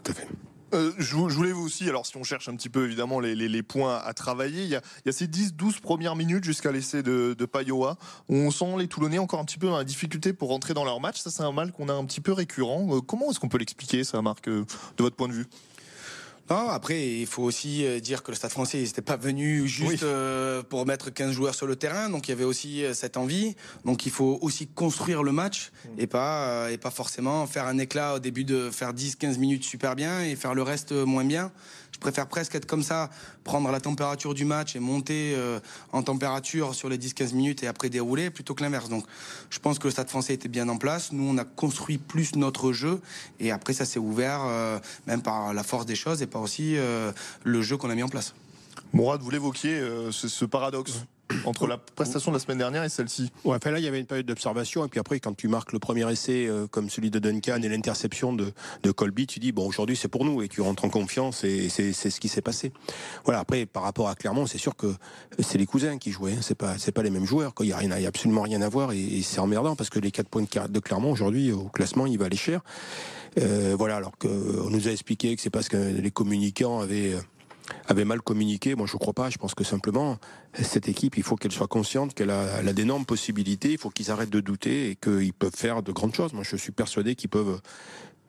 Tout 0.03 0.13
à 0.13 0.15
fait. 0.15 0.27
Euh, 0.75 0.93
je, 0.99 1.15
voulais 1.15 1.53
vous 1.53 1.65
aussi, 1.65 1.89
alors 1.89 2.07
si 2.07 2.17
on 2.17 2.25
cherche 2.25 2.49
un 2.49 2.57
petit 2.57 2.69
peu 2.69 2.85
évidemment 2.85 3.21
les, 3.21 3.63
points 3.63 3.97
à 3.97 4.13
travailler, 4.15 4.65
il 4.65 4.69
y 4.69 4.75
a, 4.75 5.13
ces 5.13 5.27
10-12 5.27 5.81
premières 5.81 6.17
minutes 6.17 6.45
jusqu'à 6.45 6.73
l'essai 6.73 7.03
de, 7.03 7.35
de 7.39 7.45
Payoa, 7.47 7.97
où 8.29 8.35
on 8.35 8.51
sent 8.51 8.77
les 8.79 8.89
Toulonnais 8.89 9.19
encore 9.19 9.41
un 9.41 9.45
petit 9.45 9.59
peu 9.59 9.69
dans 9.69 9.77
la 9.77 9.85
difficulté 9.85 10.33
pour 10.33 10.49
rentrer 10.49 10.75
dans 10.75 10.85
leur 10.85 11.01
match. 11.01 11.21
Ça, 11.21 11.31
c'est 11.31 11.43
un 11.43 11.53
mal 11.53 11.73
qu'on 11.73 11.89
a 11.89 11.93
un 11.93 12.05
petit 12.05 12.21
peu 12.21 12.33
récurrent. 12.33 12.87
Euh, 12.91 13.01
comment 13.01 13.31
est-ce 13.31 13.39
qu'on 13.39 13.49
peut 13.49 13.59
l'expliquer, 13.59 14.03
ça, 14.03 14.21
Marc, 14.23 14.49
euh, 14.49 14.65
de 14.97 15.03
votre 15.03 15.17
point 15.17 15.29
de 15.29 15.35
vue? 15.35 15.47
Non, 16.49 16.69
après, 16.69 17.09
il 17.09 17.27
faut 17.27 17.43
aussi 17.43 17.85
euh, 17.85 17.99
dire 17.99 18.23
que 18.23 18.31
le 18.31 18.37
Stade 18.37 18.53
français 18.53 18.79
n'était 18.79 19.03
pas 19.03 19.17
venu 19.17 19.67
juste 19.67 20.05
euh, 20.05 20.63
pour 20.63 20.87
mettre 20.87 21.11
15 21.11 21.33
joueurs 21.33 21.57
sur 21.57 21.67
le 21.67 21.75
terrain. 21.75 22.09
Donc, 22.09 22.29
il 22.29 22.31
y 22.31 22.35
avait 22.35 22.45
aussi 22.45 22.85
euh, 22.85 22.95
cette 22.95 23.17
envie. 23.17 23.57
Donc, 23.85 24.07
il 24.07 24.13
faut 24.13 24.39
aussi 24.43 24.69
construire 24.69 25.25
le 25.25 25.33
match 25.33 25.73
mm. 25.85 25.89
et 25.99 26.07
pas, 26.07 26.71
et 26.71 26.79
pas 26.79 26.93
forcément 26.93 27.47
faire 27.49 27.67
un 27.67 27.79
éclat 27.79 28.15
au 28.15 28.19
début 28.21 28.45
de 28.45 28.71
faire 28.71 28.95
10, 28.95 29.17
15 29.17 29.39
minutes 29.39 29.65
super 29.65 29.97
bien 29.97 30.23
et 30.23 30.37
faire 30.37 30.55
le 30.55 30.63
reste 30.63 30.93
moins 30.93 31.25
bien. 31.25 31.51
Je 31.97 32.01
préfère 32.01 32.27
presque 32.27 32.55
être 32.55 32.67
comme 32.67 32.83
ça, 32.83 33.09
prendre 33.43 33.71
la 33.71 33.81
température 33.81 34.35
du 34.35 34.45
match 34.45 34.77
et 34.77 34.81
monter 34.81 35.33
euh, 35.35 35.61
en 35.93 36.03
température 36.03 36.75
sur 36.75 36.91
les 36.91 36.99
10-15 36.99 37.35
minutes 37.35 37.63
et 37.63 37.69
après 37.69 37.89
dérouler, 37.89 38.29
plutôt 38.29 38.55
que 38.55 38.63
l'inverse. 38.63 38.91
Donc 38.91 39.07
je 39.49 39.59
pense 39.59 39.79
que 39.79 39.87
le 39.87 39.93
Stade 39.93 40.11
français 40.11 40.35
était 40.35 40.51
bien 40.51 40.69
en 40.69 40.77
place. 40.77 41.11
Nous, 41.13 41.27
on 41.27 41.39
a 41.39 41.45
construit 41.45 41.97
plus 41.97 42.37
notre 42.37 42.75
jeu 42.75 43.01
et 43.41 43.51
après 43.51 43.73
ça 43.73 43.87
s'est 43.87 43.99
ouvert 43.99 44.43
euh, 44.45 44.79
même 45.07 45.23
par 45.23 45.55
la 45.55 45.63
force 45.63 45.87
des 45.87 45.95
choses 45.95 46.21
et 46.21 46.27
par 46.27 46.36
aussi 46.41 46.77
euh, 46.77 47.13
le 47.45 47.63
jeu 47.63 47.77
qu'on 47.77 47.91
a 47.91 47.95
mis 47.95 48.03
en 48.03 48.09
place. 48.09 48.35
Mourad, 48.93 49.21
vous 49.21 49.31
l'évoquiez, 49.31 49.83
ce 50.11 50.45
paradoxe 50.45 51.05
entre 51.45 51.67
la 51.67 51.79
prestation 51.79 52.31
de 52.31 52.37
la 52.37 52.41
semaine 52.41 52.59
dernière 52.59 52.85
et 52.85 52.89
celle-ci. 52.89 53.31
Ouais, 53.45 53.57
enfin 53.57 53.71
là, 53.71 53.79
il 53.79 53.85
y 53.85 53.89
avait 53.89 54.01
une 54.01 54.07
période 54.07 54.27
d'observation, 54.27 54.85
et 54.85 54.89
puis 54.89 55.01
après, 55.01 55.21
quand 55.21 55.37
tu 55.37 55.49
marques 55.49 55.73
le 55.73 55.79
premier 55.79 56.11
essai, 56.11 56.47
euh, 56.47 56.67
comme 56.67 56.91
celui 56.91 57.11
de 57.11 57.19
Duncan 57.19 57.61
et 57.63 57.69
l'interception 57.69 58.33
de, 58.33 58.53
de, 58.83 58.91
Colby, 58.91 59.27
tu 59.27 59.41
dis, 59.41 59.53
bon, 59.53 59.67
aujourd'hui, 59.67 59.97
c'est 59.97 60.09
pour 60.09 60.25
nous, 60.25 60.43
et 60.43 60.49
tu 60.49 60.61
rentres 60.61 60.85
en 60.85 60.89
confiance, 60.89 61.45
et 61.45 61.69
c'est 61.69 61.93
ce 61.93 62.21
qui 62.21 62.29
s'est 62.29 62.43
passé. 62.43 62.73
Voilà, 63.25 63.41
après, 63.41 63.67
par 63.67 63.83
rapport 63.83 64.09
à 64.09 64.15
Clermont, 64.15 64.47
c'est 64.47 64.59
sûr 64.59 64.77
que 64.77 64.95
c'est 65.41 65.59
les 65.59 65.67
cousins 65.67 65.99
qui 65.99 66.11
jouaient, 66.11 66.33
hein, 66.33 66.43
c'est 66.43 66.57
pas, 66.57 66.79
c'est 66.79 66.93
pas 66.93 67.03
les 67.03 67.11
mêmes 67.11 67.27
joueurs, 67.27 67.53
Il 67.61 67.67
y 67.67 67.73
a 67.73 67.77
rien, 67.77 67.97
il 67.97 68.03
y 68.03 68.07
a 68.07 68.09
absolument 68.09 68.43
rien 68.43 68.63
à 68.63 68.69
voir, 68.69 68.93
et, 68.93 69.23
c'est 69.23 69.41
emmerdant, 69.41 69.77
parce 69.77 69.91
que 69.91 69.99
les 69.99 70.11
4 70.11 70.29
points 70.29 70.45
de 70.69 70.79
Clermont, 70.81 71.11
aujourd'hui, 71.11 71.53
au 71.53 71.69
classement, 71.69 72.07
il 72.07 72.19
va 72.19 72.27
aller 72.27 72.37
cher. 72.37 72.63
Euh, 73.39 73.75
voilà, 73.77 73.97
alors 73.97 74.17
qu'on 74.17 74.71
nous 74.71 74.89
a 74.89 74.91
expliqué 74.91 75.35
que 75.37 75.43
c'est 75.43 75.51
parce 75.51 75.69
que 75.69 75.77
les 75.77 76.11
communicants 76.11 76.81
avaient 76.81 77.15
avait 77.87 78.05
mal 78.05 78.21
communiqué. 78.21 78.75
Moi, 78.75 78.87
je 78.87 78.97
crois 78.97 79.13
pas. 79.13 79.31
Je 79.31 79.39
pense 79.39 79.55
que 79.55 79.65
simplement, 79.65 80.19
cette 80.55 80.89
équipe, 80.89 81.17
il 81.17 81.23
faut 81.23 81.37
qu'elle 81.37 81.53
soit 81.53 81.69
consciente 81.69 82.15
qu'elle 82.15 82.31
a, 82.31 82.63
d'énormes 82.73 83.05
possibilités. 83.05 83.73
Il 83.73 83.79
faut 83.79 83.91
qu'ils 83.91 84.11
arrêtent 84.11 84.31
de 84.31 84.41
douter 84.41 84.91
et 84.91 84.97
qu'ils 84.97 85.33
peuvent 85.33 85.55
faire 85.55 85.83
de 85.83 85.93
grandes 85.93 86.15
choses. 86.15 86.33
Moi, 86.33 86.45
je 86.45 86.57
suis 86.57 86.73
persuadé 86.73 87.15
qu'ils 87.15 87.31
peuvent. 87.31 87.61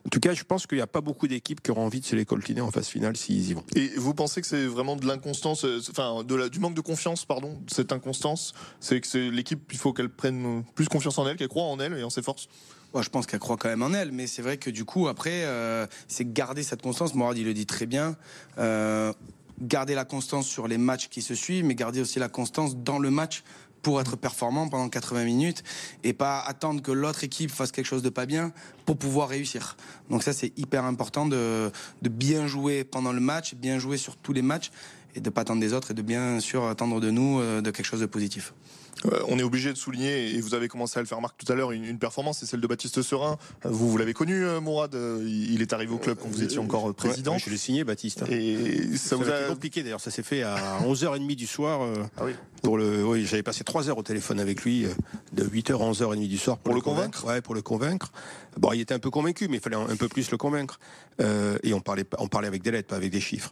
En 0.06 0.10
tout 0.10 0.22
cas, 0.22 0.34
je 0.34 0.44
pense 0.44 0.68
qu'il 0.68 0.78
n'y 0.78 0.82
a 0.82 0.88
pas 0.88 1.02
beaucoup 1.02 1.28
d'équipes 1.28 1.62
qui 1.62 1.70
auront 1.70 1.86
envie 1.86 2.00
de 2.00 2.06
se 2.06 2.16
les 2.16 2.24
coltiner 2.24 2.62
en 2.62 2.72
phase 2.72 2.88
finale 2.88 3.18
s'ils 3.18 3.50
y 3.50 3.54
vont. 3.54 3.64
Et 3.76 3.90
vous 3.98 4.14
pensez 4.14 4.40
que 4.40 4.48
c'est 4.48 4.66
vraiment 4.66 4.96
de 4.96 5.06
l'inconstance, 5.06 5.66
euh, 5.66 5.82
enfin 5.90 6.24
du 6.24 6.60
manque 6.60 6.76
de 6.76 6.82
confiance, 6.82 7.26
pardon, 7.26 7.60
cette 7.68 7.92
inconstance 7.92 8.54
C'est 8.80 9.02
que 9.02 9.18
l'équipe, 9.30 9.70
il 9.74 9.78
faut 9.78 9.92
qu'elle 9.92 10.10
prenne 10.10 10.64
plus 10.76 10.88
confiance 10.88 11.18
en 11.18 11.28
elle, 11.28 11.36
qu'elle 11.36 11.50
croit 11.50 11.66
en 11.66 11.78
elle 11.82 11.94
et 11.94 12.04
en 12.04 12.10
ses 12.10 12.22
forces? 12.22 12.48
Je 13.02 13.10
pense 13.10 13.26
qu'elle 13.26 13.40
croit 13.40 13.58
quand 13.58 13.70
même 13.70 13.84
en 13.84 13.94
elle, 13.94 14.12
mais 14.12 14.28
c'est 14.28 14.42
vrai 14.42 14.58
que 14.58 14.70
du 14.70 14.86
coup, 14.86 15.08
après, 15.08 15.44
euh, 15.44 15.88
c'est 16.08 16.32
garder 16.34 16.64
cette 16.64 16.82
constance. 16.82 17.16
Morad, 17.16 17.38
il 17.38 17.46
le 17.46 17.54
dit 17.54 17.66
très 17.66 17.86
bien. 17.86 18.16
Euh, 18.58 19.14
garder 19.62 19.96
la 19.96 20.06
constance 20.06 20.48
sur 20.48 20.68
les 20.68 20.78
matchs 20.78 21.10
qui 21.10 21.22
se 21.22 21.36
suivent, 21.36 21.66
mais 21.66 21.76
garder 21.76 22.02
aussi 22.02 22.20
la 22.20 22.30
constance 22.30 22.78
dans 22.78 23.00
le 23.00 23.10
match 23.10 23.44
pour 23.82 24.02
être 24.02 24.16
performant 24.16 24.68
pendant 24.68 24.90
80 24.90 25.24
minutes 25.24 25.64
et 26.04 26.14
pas 26.14 26.40
attendre 26.40 26.82
que 26.82 26.92
l'autre 26.92 27.24
équipe 27.24 27.52
fasse 27.52 27.72
quelque 27.72 27.86
chose 27.86 28.02
de 28.02 28.10
pas 28.10 28.26
bien 28.26 28.52
pour 28.86 28.98
pouvoir 28.98 29.30
réussir. 29.30 29.78
Donc 30.10 30.24
ça 30.24 30.34
c'est 30.34 30.52
hyper 30.58 30.84
important 30.84 31.26
de, 31.26 31.72
de, 32.02 32.10
bien 32.10 32.48
jouer 32.48 32.84
pendant 32.84 33.14
le 33.14 33.22
match, 33.22 33.56
bien 33.56 33.80
jouer 33.80 33.98
sur 33.98 34.18
tous 34.18 34.34
les 34.34 34.42
matchs 34.42 34.72
et 35.16 35.22
de 35.22 35.30
pas 35.30 35.42
attendre 35.42 35.62
des 35.62 35.74
autres 35.74 35.92
et 35.92 35.94
de 35.94 36.02
bien 36.02 36.40
sûr 36.40 36.66
attendre 36.66 37.00
de 37.00 37.12
nous 37.12 37.40
euh, 37.40 37.62
de 37.62 37.72
quelque 37.72 37.86
chose 37.86 38.02
de 38.02 38.06
positif. 38.06 38.54
Euh, 39.06 39.20
on 39.28 39.40
est 39.40 39.44
obligé 39.44 39.72
de 39.72 39.78
souligner, 39.78 40.36
et 40.36 40.42
vous 40.42 40.54
avez 40.54 40.68
commencé 40.68 40.98
à 40.98 41.02
le 41.02 41.08
faire 41.08 41.22
Marc 41.22 41.38
tout 41.38 41.52
à 41.52 41.56
l'heure, 41.56 41.72
une, 41.72 42.00
performance, 42.00 42.40
c'est 42.40 42.46
celle 42.46 42.62
de 42.62 42.68
Baptiste 42.68 43.02
Serin. 43.02 43.38
Vous, 43.64 43.90
vous 43.90 43.98
l'avez 43.98 44.14
connu, 44.14 44.46
euh, 44.46 44.60
Mourad 44.60 44.96
Il 45.26 45.62
est 45.62 45.74
arrivé 45.74 45.94
au 45.94 45.98
club 45.98 46.18
quand 46.22 46.30
vous 46.30 46.44
étiez 46.44 46.60
encore 46.60 46.94
président. 46.94 47.38
je 47.38 47.50
l'ai 47.50 47.58
signé, 47.58 47.84
Baptiste. 47.84 48.24
Et 48.30 48.98
ça, 48.98 49.16
vous 49.16 49.30
a 49.30 49.40
été 49.40 49.50
compliqué 49.50 49.84
d'ailleurs, 49.84 50.02
ça 50.02 50.12
s'est 50.12 50.24
fait 50.24 50.44
à 50.44 50.80
11h30 50.84 51.36
du 51.36 51.48
soir. 51.48 51.82
Euh, 51.82 52.04
ah 52.18 52.24
oui. 52.26 52.34
Pour 52.64 52.78
le, 52.78 53.06
oui, 53.06 53.26
j'avais 53.26 53.44
passé 53.44 53.64
3 53.64 53.90
heures 53.90 53.98
au 54.00 54.04
téléphone 54.04 54.40
avec 54.40 54.64
lui, 54.64 54.88
de 55.32 55.44
8h 55.44 55.74
à 55.74 55.92
11h30 55.92 56.28
du 56.28 56.38
soir. 56.38 56.58
Pour, 56.58 56.74
le, 56.74 56.82
convaincre, 56.82 57.26
Ouais, 57.26 57.42
pour 57.42 57.54
le 57.54 57.62
convaincre. 57.62 58.12
Bon, 58.58 58.74
il 58.74 58.82
était 58.82 58.96
un 58.96 59.00
peu 59.00 59.12
convaincu, 59.12 59.48
mais 59.48 59.58
il 59.58 59.60
fallait 59.60 59.76
un, 59.76 59.96
peu 59.96 60.08
plus 60.08 60.32
le 60.32 60.38
convaincre. 60.38 60.80
et 61.20 61.74
on 61.74 61.82
parlait, 61.82 62.06
on 62.18 62.28
parlait 62.28 62.48
avec 62.48 62.64
des 62.64 62.72
lettres, 62.72 62.88
pas 62.88 62.96
avec 62.96 63.12
des 63.12 63.22
chiffres. 63.22 63.52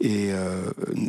Et 0.00 0.32
euh, 0.32 0.62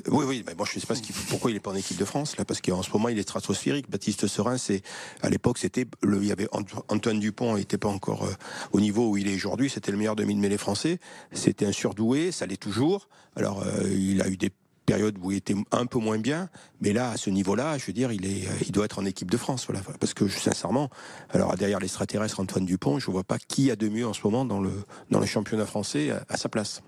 oui, 0.09 0.25
oui, 0.27 0.43
mais 0.45 0.53
bon, 0.53 0.65
je 0.65 0.77
sais 0.77 0.85
pas 0.85 0.95
ce 0.95 1.01
pourquoi 1.29 1.49
il 1.49 1.55
est 1.55 1.61
pas 1.61 1.71
en 1.71 1.75
équipe 1.75 1.97
de 1.97 2.03
France 2.03 2.35
là, 2.37 2.43
parce 2.43 2.59
qu'en 2.59 2.81
ce 2.81 2.91
moment 2.91 3.07
il 3.07 3.17
est 3.17 3.21
stratosphérique. 3.21 3.89
Baptiste 3.89 4.27
Serin, 4.27 4.57
c'est 4.57 4.81
à 5.21 5.29
l'époque 5.29 5.59
c'était 5.59 5.85
il 6.03 6.25
y 6.25 6.31
avait 6.31 6.49
Antoine 6.51 7.19
Dupont, 7.19 7.55
il 7.55 7.61
était 7.61 7.77
pas 7.77 7.87
encore 7.87 8.25
euh, 8.25 8.33
au 8.73 8.81
niveau 8.81 9.09
où 9.09 9.17
il 9.17 9.29
est 9.29 9.35
aujourd'hui. 9.35 9.69
C'était 9.69 9.91
le 9.91 9.97
meilleur 9.97 10.17
demi 10.17 10.35
de 10.35 10.41
mêlée 10.41 10.57
français. 10.57 10.99
C'était 11.31 11.65
un 11.65 11.71
surdoué, 11.71 12.33
ça 12.33 12.45
l'est 12.45 12.61
toujours. 12.61 13.07
Alors 13.37 13.63
euh, 13.63 13.89
il 13.89 14.21
a 14.21 14.27
eu 14.27 14.35
des 14.35 14.51
périodes 14.85 15.17
où 15.21 15.31
il 15.31 15.37
était 15.37 15.55
un 15.71 15.85
peu 15.85 15.99
moins 15.99 16.17
bien, 16.17 16.49
mais 16.81 16.91
là, 16.91 17.11
à 17.11 17.17
ce 17.17 17.29
niveau-là, 17.29 17.77
je 17.77 17.85
veux 17.85 17.93
dire, 17.93 18.11
il 18.11 18.25
est, 18.25 18.45
il 18.65 18.73
doit 18.73 18.83
être 18.83 18.99
en 18.99 19.05
équipe 19.05 19.31
de 19.31 19.37
France, 19.37 19.67
voilà. 19.67 19.81
Parce 20.01 20.13
que 20.13 20.27
sincèrement, 20.27 20.89
alors 21.29 21.55
derrière 21.55 21.79
l'extraterrestre 21.79 22.41
Antoine 22.41 22.65
Dupont, 22.65 22.99
je 22.99 23.09
vois 23.09 23.23
pas 23.23 23.37
qui 23.37 23.71
a 23.71 23.77
de 23.77 23.87
mieux 23.87 24.05
en 24.05 24.11
ce 24.11 24.19
moment 24.25 24.43
dans 24.43 24.59
le 24.59 24.73
dans 25.09 25.21
le 25.21 25.25
championnat 25.25 25.65
français 25.65 26.11
à 26.27 26.35
sa 26.35 26.49
place. 26.49 26.81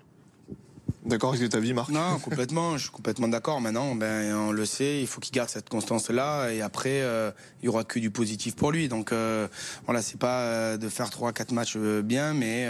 D'accord 1.04 1.34
avec 1.34 1.50
ta 1.50 1.60
vie, 1.60 1.74
Marc 1.74 1.90
Non, 1.90 2.18
complètement. 2.18 2.78
je 2.78 2.84
suis 2.84 2.90
complètement 2.90 3.28
d'accord. 3.28 3.60
Maintenant, 3.60 3.94
ben, 3.94 4.34
on 4.34 4.52
le 4.52 4.64
sait, 4.64 5.02
il 5.02 5.06
faut 5.06 5.20
qu'il 5.20 5.32
garde 5.32 5.50
cette 5.50 5.68
constance-là. 5.68 6.50
Et 6.50 6.62
après, 6.62 7.02
euh, 7.02 7.30
il 7.60 7.66
y 7.66 7.68
aura 7.68 7.84
que 7.84 7.98
du 7.98 8.10
positif 8.10 8.56
pour 8.56 8.72
lui. 8.72 8.88
Donc, 8.88 9.12
euh, 9.12 9.46
voilà, 9.84 10.00
c'est 10.00 10.18
pas 10.18 10.40
euh, 10.40 10.76
de 10.78 10.88
faire 10.88 11.10
3-4 11.10 11.52
matchs 11.52 11.76
bien, 11.76 12.32
mais 12.32 12.66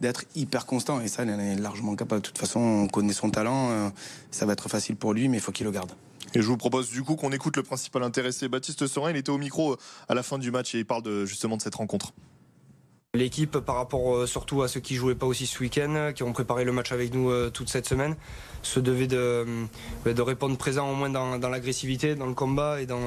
d'être 0.00 0.24
hyper 0.34 0.66
constant. 0.66 1.00
Et 1.00 1.06
ça, 1.06 1.22
il 1.22 1.30
est 1.30 1.56
largement 1.56 1.94
capable. 1.94 2.22
De 2.22 2.26
toute 2.26 2.38
façon, 2.38 2.58
on 2.58 2.88
connaît 2.88 3.12
son 3.12 3.30
talent. 3.30 3.92
ça 4.32 4.46
va 4.46 4.54
être 4.54 4.68
facile 4.68 4.96
pour 4.96 5.14
lui, 5.14 5.28
mais 5.28 5.36
il 5.36 5.42
faut 5.42 5.52
qu'il 5.52 5.64
le 5.66 5.72
garde. 5.72 5.92
Et 6.34 6.42
je 6.42 6.46
vous 6.46 6.56
propose 6.56 6.90
du 6.90 7.04
coup 7.04 7.14
qu'on 7.14 7.30
écoute 7.30 7.56
le 7.56 7.62
principal 7.62 8.02
intéressé, 8.02 8.48
Baptiste 8.48 8.88
Sorin. 8.88 9.10
Il 9.10 9.16
était 9.16 9.30
au 9.30 9.38
micro 9.38 9.76
à 10.08 10.14
la 10.14 10.24
fin 10.24 10.38
du 10.38 10.50
match 10.50 10.74
et 10.74 10.78
il 10.78 10.86
parle 10.86 11.02
de, 11.02 11.24
justement 11.24 11.56
de 11.56 11.62
cette 11.62 11.76
rencontre. 11.76 12.12
L'équipe, 13.16 13.58
par 13.58 13.76
rapport 13.76 14.14
euh, 14.14 14.26
surtout 14.26 14.62
à 14.62 14.68
ceux 14.68 14.80
qui 14.80 14.94
jouaient 14.94 15.14
pas 15.14 15.26
aussi 15.26 15.46
ce 15.46 15.58
week-end, 15.60 16.12
qui 16.14 16.22
ont 16.22 16.32
préparé 16.32 16.64
le 16.64 16.72
match 16.72 16.92
avec 16.92 17.14
nous 17.14 17.30
euh, 17.30 17.50
toute 17.50 17.68
cette 17.70 17.86
semaine, 17.86 18.14
se 18.62 18.78
devait 18.78 19.06
de, 19.06 19.16
euh, 19.16 20.12
de 20.12 20.22
répondre 20.22 20.56
présent 20.56 20.90
au 20.90 20.94
moins 20.94 21.08
dans, 21.08 21.48
l'agressivité, 21.48 22.14
dans 22.14 22.26
le 22.26 22.34
combat 22.34 22.80
et 22.80 22.86
dans, 22.86 23.00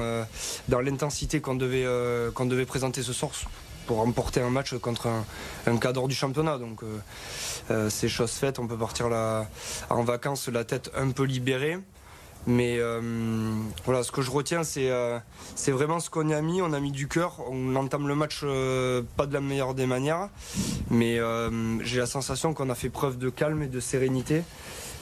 l'intensité 0.68 1.40
qu'on 1.40 1.54
devait, 1.54 2.66
présenter 2.66 3.02
ce 3.02 3.12
soir 3.12 3.30
pour 3.86 3.98
remporter 3.98 4.40
un 4.40 4.50
match 4.50 4.74
contre 4.78 5.08
un, 5.66 5.76
cadre 5.76 6.08
du 6.08 6.14
championnat. 6.14 6.58
Donc 6.58 6.82
c'est 7.88 8.08
chose 8.08 8.32
faite, 8.32 8.58
on 8.58 8.66
peut 8.66 8.76
partir 8.76 9.08
en 9.90 10.02
vacances 10.02 10.48
la 10.48 10.64
tête 10.64 10.90
un 10.96 11.10
peu 11.10 11.24
libérée. 11.24 11.78
Mais 12.46 12.78
euh, 12.78 13.00
voilà, 13.84 14.02
ce 14.02 14.12
que 14.12 14.22
je 14.22 14.30
retiens, 14.30 14.64
c'est 14.64 14.90
euh, 14.90 15.18
vraiment 15.68 16.00
ce 16.00 16.10
qu'on 16.10 16.30
a 16.30 16.40
mis. 16.40 16.62
On 16.62 16.72
a 16.72 16.80
mis 16.80 16.90
du 16.90 17.06
cœur. 17.08 17.40
On 17.48 17.76
entame 17.76 18.08
le 18.08 18.14
match 18.14 18.40
euh, 18.42 19.02
pas 19.16 19.26
de 19.26 19.34
la 19.34 19.40
meilleure 19.40 19.74
des 19.74 19.86
manières, 19.86 20.28
mais 20.90 21.18
j'ai 21.82 21.98
la 21.98 22.06
sensation 22.06 22.54
qu'on 22.54 22.70
a 22.70 22.74
fait 22.74 22.90
preuve 22.90 23.18
de 23.18 23.30
calme 23.30 23.62
et 23.62 23.68
de 23.68 23.80
sérénité. 23.80 24.42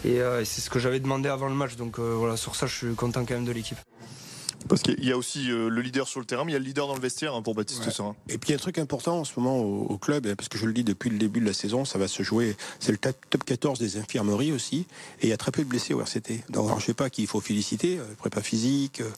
Et, 0.04 0.20
c'est 0.44 0.60
ce 0.60 0.70
que 0.70 0.78
j'avais 0.78 1.00
demandé 1.00 1.28
avant 1.28 1.48
le 1.48 1.54
match. 1.54 1.76
Donc 1.76 1.98
voilà, 1.98 2.36
sur 2.36 2.54
ça, 2.56 2.66
je 2.66 2.74
suis 2.74 2.94
content 2.94 3.24
quand 3.24 3.34
même 3.34 3.44
de 3.44 3.52
l'équipe. 3.52 3.78
Parce 4.68 4.82
qu'il 4.82 5.04
y 5.04 5.12
a 5.12 5.16
aussi 5.16 5.50
euh, 5.50 5.68
le 5.68 5.80
leader 5.80 6.06
sur 6.06 6.20
le 6.20 6.26
terrain, 6.26 6.44
mais 6.44 6.52
il 6.52 6.54
y 6.54 6.56
a 6.56 6.58
le 6.58 6.64
leader 6.64 6.86
dans 6.86 6.94
le 6.94 7.00
vestiaire 7.00 7.34
hein, 7.34 7.42
pour 7.42 7.54
Baptiste 7.54 7.84
ouais. 7.84 8.04
Et 8.28 8.38
puis 8.38 8.48
il 8.48 8.50
y 8.50 8.54
a 8.54 8.56
un 8.56 8.60
truc 8.60 8.78
important 8.78 9.18
en 9.20 9.24
ce 9.24 9.32
moment 9.38 9.58
au, 9.58 9.98
club, 9.98 10.26
hein, 10.26 10.34
parce 10.36 10.48
que 10.48 10.58
je 10.58 10.66
le 10.66 10.72
dis 10.72 10.84
depuis 10.84 11.10
le 11.10 11.18
début 11.18 11.40
de 11.40 11.46
la 11.46 11.52
saison, 11.52 11.84
ça 11.84 11.98
va 11.98 12.08
se 12.08 12.22
jouer. 12.22 12.56
C'est 12.80 12.92
le 12.92 12.98
top 12.98 13.44
14 13.44 13.78
des 13.78 13.96
infirmeries 13.96 14.52
aussi, 14.52 14.86
et 15.20 15.26
il 15.26 15.28
y 15.30 15.32
a 15.32 15.36
très 15.36 15.50
peu 15.50 15.62
de 15.62 15.68
blessés 15.68 15.94
au 15.94 16.00
RCT. 16.00 16.44
Donc 16.50 16.66
alors, 16.66 16.80
je 16.80 16.86
sais 16.86 16.94
pas 16.94 17.10
qui 17.10 17.22
il 17.22 17.28
faut 17.28 17.40
féliciter, 17.40 17.98
euh, 17.98 18.04
prépa 18.18 18.42
physique, 18.42 19.00
euh, 19.00 19.10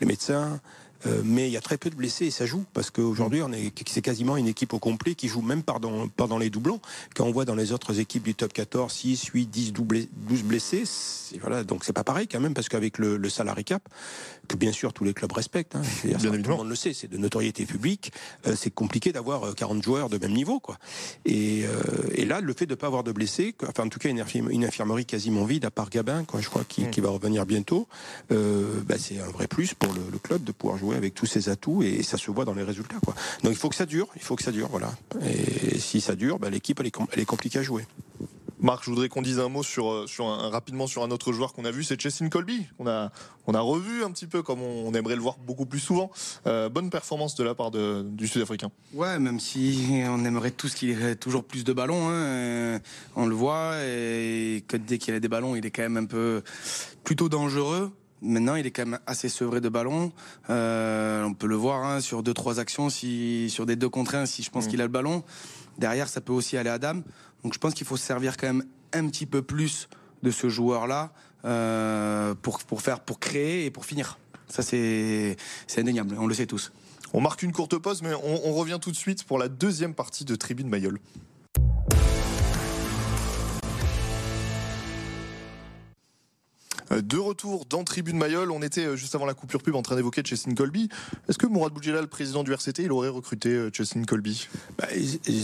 les 0.00 0.06
médecins, 0.06 0.60
euh, 1.06 1.22
mais 1.24 1.48
il 1.48 1.52
y 1.52 1.56
a 1.56 1.60
très 1.60 1.76
peu 1.76 1.90
de 1.90 1.94
blessés 1.94 2.26
et 2.26 2.30
ça 2.32 2.44
joue 2.44 2.64
parce 2.72 2.90
qu'aujourd'hui 2.90 3.40
on 3.42 3.52
est 3.52 3.72
c'est 3.86 4.02
quasiment 4.02 4.36
une 4.36 4.48
équipe 4.48 4.72
au 4.72 4.80
complet 4.80 5.14
qui 5.14 5.28
joue 5.28 5.42
même 5.42 5.62
pendant, 5.62 6.08
pendant 6.08 6.38
les 6.38 6.50
doublons. 6.50 6.80
Quand 7.14 7.24
on 7.24 7.30
voit 7.30 7.44
dans 7.44 7.54
les 7.54 7.70
autres 7.70 8.00
équipes 8.00 8.24
du 8.24 8.34
top 8.34 8.52
14 8.52 8.92
6, 8.92 9.26
8, 9.26 9.46
10, 9.46 9.72
12 9.72 10.42
blessés, 10.42 10.82
voilà 11.40 11.62
donc 11.62 11.84
c'est 11.84 11.92
pas 11.92 12.02
pareil 12.02 12.26
quand 12.26 12.40
même 12.40 12.52
parce 12.52 12.68
qu'avec 12.68 12.98
le, 12.98 13.16
le 13.16 13.28
salary 13.30 13.64
cap 13.64 13.82
que 14.48 14.56
bien 14.56 14.72
sûr 14.72 14.92
tous 14.92 15.04
les 15.04 15.14
clubs 15.14 15.32
respectent, 15.32 15.76
hein, 15.76 15.82
bien 16.04 16.18
tout 16.18 16.50
le 16.50 16.56
monde 16.56 16.68
le 16.68 16.74
sait, 16.74 16.92
c'est 16.92 17.08
de 17.08 17.18
notoriété 17.18 17.66
publique, 17.66 18.12
euh, 18.46 18.54
c'est 18.56 18.70
compliqué 18.70 19.12
d'avoir 19.12 19.54
40 19.54 19.78
euh, 19.78 19.82
joueurs 19.82 20.08
de 20.08 20.18
même 20.18 20.32
niveau 20.32 20.58
quoi. 20.58 20.78
Et, 21.24 21.64
et 22.14 22.24
là 22.24 22.40
le 22.40 22.52
fait 22.52 22.66
de 22.66 22.74
pas 22.74 22.86
avoir 22.86 23.04
de 23.04 23.12
blessés, 23.12 23.54
enfin 23.68 23.84
en 23.84 23.88
tout 23.88 23.98
cas 23.98 24.08
une, 24.08 24.24
une 24.50 24.64
infirmerie 24.64 25.06
quasiment 25.06 25.44
vide 25.44 25.64
à 25.64 25.70
part 25.70 25.90
Gabin 25.90 26.24
quoi, 26.24 26.40
je 26.40 26.48
crois 26.48 26.64
qui, 26.64 26.82
mm. 26.82 26.90
qui 26.90 27.00
va 27.00 27.10
revenir 27.10 27.46
bientôt, 27.46 27.86
bah, 28.30 28.96
c'est 28.98 29.20
un 29.20 29.30
vrai 29.30 29.46
plus 29.46 29.74
pour 29.74 29.92
le, 29.92 30.00
le 30.10 30.18
club 30.18 30.44
de 30.44 30.52
pouvoir 30.52 30.78
jouer 30.78 30.96
avec 30.96 31.14
tous 31.14 31.26
ses 31.26 31.48
atouts 31.48 31.82
et 31.82 32.02
ça 32.02 32.16
se 32.16 32.30
voit 32.30 32.44
dans 32.44 32.54
les 32.54 32.62
résultats. 32.62 32.98
Quoi. 33.04 33.14
Donc 33.42 33.52
il 33.52 33.58
faut 33.58 33.68
que 33.68 33.74
ça 33.74 33.86
dure, 33.86 34.08
il 34.16 34.22
faut 34.22 34.36
que 34.36 34.42
ça 34.42 34.52
dure, 34.52 34.68
voilà. 34.68 34.92
Et 35.24 35.78
si 35.78 36.00
ça 36.00 36.14
dure, 36.14 36.38
bah, 36.38 36.50
l'équipe 36.50 36.78
elle 36.80 36.86
est, 36.86 36.96
elle 37.12 37.20
est 37.20 37.26
compliquée 37.26 37.58
à 37.58 37.62
jouer. 37.62 37.84
Marc, 38.60 38.84
je 38.84 38.90
voudrais 38.90 39.08
qu'on 39.08 39.22
dise 39.22 39.38
un 39.38 39.48
mot 39.48 39.62
sur, 39.62 39.88
euh, 39.88 40.06
rapidement 40.18 40.88
sur 40.88 41.04
un 41.04 41.10
autre 41.12 41.32
joueur 41.32 41.52
qu'on 41.52 41.64
a 41.64 41.70
vu, 41.70 41.84
c'est 41.84 42.00
Chessin 42.00 42.28
Colby. 42.28 42.66
On 42.80 42.88
a, 42.88 43.12
on 43.46 43.54
a 43.54 43.60
revu 43.60 44.02
un 44.02 44.10
petit 44.10 44.26
peu 44.26 44.42
comme 44.42 44.60
on, 44.60 44.92
aimerait 44.94 45.14
le 45.14 45.22
voir 45.22 45.36
beaucoup 45.38 45.64
plus 45.64 45.78
souvent. 45.78 46.10
Euh, 46.46 46.68
bonne 46.68 46.90
performance 46.90 47.36
de 47.36 47.44
la 47.44 47.54
part 47.54 47.70
du 47.70 48.26
Sud-Africain. 48.26 48.70
Ouais, 48.94 49.18
même 49.20 49.38
si 49.38 50.02
on 50.08 50.24
aimerait 50.24 50.50
tous 50.50 50.74
qu'il 50.74 50.90
ait 50.90 51.14
toujours 51.14 51.44
plus 51.44 51.62
de 51.62 51.72
ballons, 51.72 52.08
hein, 52.08 52.12
euh, 52.12 52.78
on 53.14 53.26
le 53.26 53.34
voit 53.34 53.76
et 53.84 54.64
que 54.66 54.76
dès 54.76 54.98
qu'il 54.98 55.14
a 55.14 55.20
des 55.20 55.28
ballons, 55.28 55.54
il 55.54 55.64
est 55.64 55.70
quand 55.70 55.82
même 55.82 55.96
un 55.96 56.06
peu 56.06 56.42
plutôt 57.04 57.28
dangereux. 57.28 57.92
Maintenant, 58.20 58.56
il 58.56 58.66
est 58.66 58.70
quand 58.70 58.86
même 58.86 58.98
assez 59.06 59.28
sevré 59.28 59.60
de 59.60 59.68
ballon. 59.68 60.12
Euh, 60.50 61.22
on 61.24 61.34
peut 61.34 61.46
le 61.46 61.54
voir 61.54 61.84
hein, 61.84 62.00
sur 62.00 62.22
deux 62.22 62.34
trois 62.34 62.58
actions, 62.58 62.90
si 62.90 63.48
sur 63.50 63.66
des 63.66 63.76
deux 63.76 63.88
contre 63.88 64.16
un, 64.16 64.26
si 64.26 64.42
je 64.42 64.50
pense 64.50 64.66
mm. 64.66 64.68
qu'il 64.68 64.80
a 64.80 64.84
le 64.84 64.90
ballon. 64.90 65.22
Derrière, 65.78 66.08
ça 66.08 66.20
peut 66.20 66.32
aussi 66.32 66.56
aller 66.56 66.70
à 66.70 66.78
Dame. 66.78 67.02
Donc, 67.44 67.54
je 67.54 67.58
pense 67.58 67.74
qu'il 67.74 67.86
faut 67.86 67.96
se 67.96 68.04
servir 68.04 68.36
quand 68.36 68.48
même 68.48 68.64
un 68.92 69.06
petit 69.08 69.26
peu 69.26 69.42
plus 69.42 69.88
de 70.22 70.30
ce 70.30 70.48
joueur-là 70.48 71.12
euh, 71.44 72.34
pour 72.42 72.58
pour 72.60 72.82
faire 72.82 73.00
pour 73.00 73.20
créer 73.20 73.66
et 73.66 73.70
pour 73.70 73.86
finir. 73.86 74.18
Ça, 74.48 74.62
c'est 74.62 75.36
c'est 75.66 75.80
indéniable. 75.80 76.16
On 76.18 76.26
le 76.26 76.34
sait 76.34 76.46
tous. 76.46 76.72
On 77.12 77.20
marque 77.20 77.42
une 77.42 77.52
courte 77.52 77.78
pause, 77.78 78.02
mais 78.02 78.12
on, 78.14 78.48
on 78.48 78.52
revient 78.54 78.78
tout 78.80 78.90
de 78.90 78.96
suite 78.96 79.24
pour 79.24 79.38
la 79.38 79.48
deuxième 79.48 79.94
partie 79.94 80.24
de 80.24 80.34
Tribune 80.34 80.68
Mayol. 80.68 80.98
De 86.90 87.18
retour 87.18 87.66
dans 87.68 87.84
Tribune 87.84 88.16
Mayol, 88.16 88.50
on 88.50 88.62
était 88.62 88.86
euh, 88.86 88.96
juste 88.96 89.14
avant 89.14 89.26
la 89.26 89.34
coupure 89.34 89.62
pub 89.62 89.74
en 89.74 89.82
train 89.82 89.96
d'évoquer 89.96 90.22
Chessin 90.24 90.54
Colby. 90.54 90.88
Est-ce 91.28 91.38
que 91.38 91.46
Mourad 91.46 91.72
Boudjela, 91.72 92.00
le 92.00 92.06
président 92.06 92.44
du 92.44 92.52
RCT, 92.52 92.82
il 92.84 92.92
aurait 92.92 93.08
recruté 93.08 93.50
euh, 93.50 93.70
Chessin 93.72 94.02
Colby? 94.04 94.48
Bah, 94.78 94.86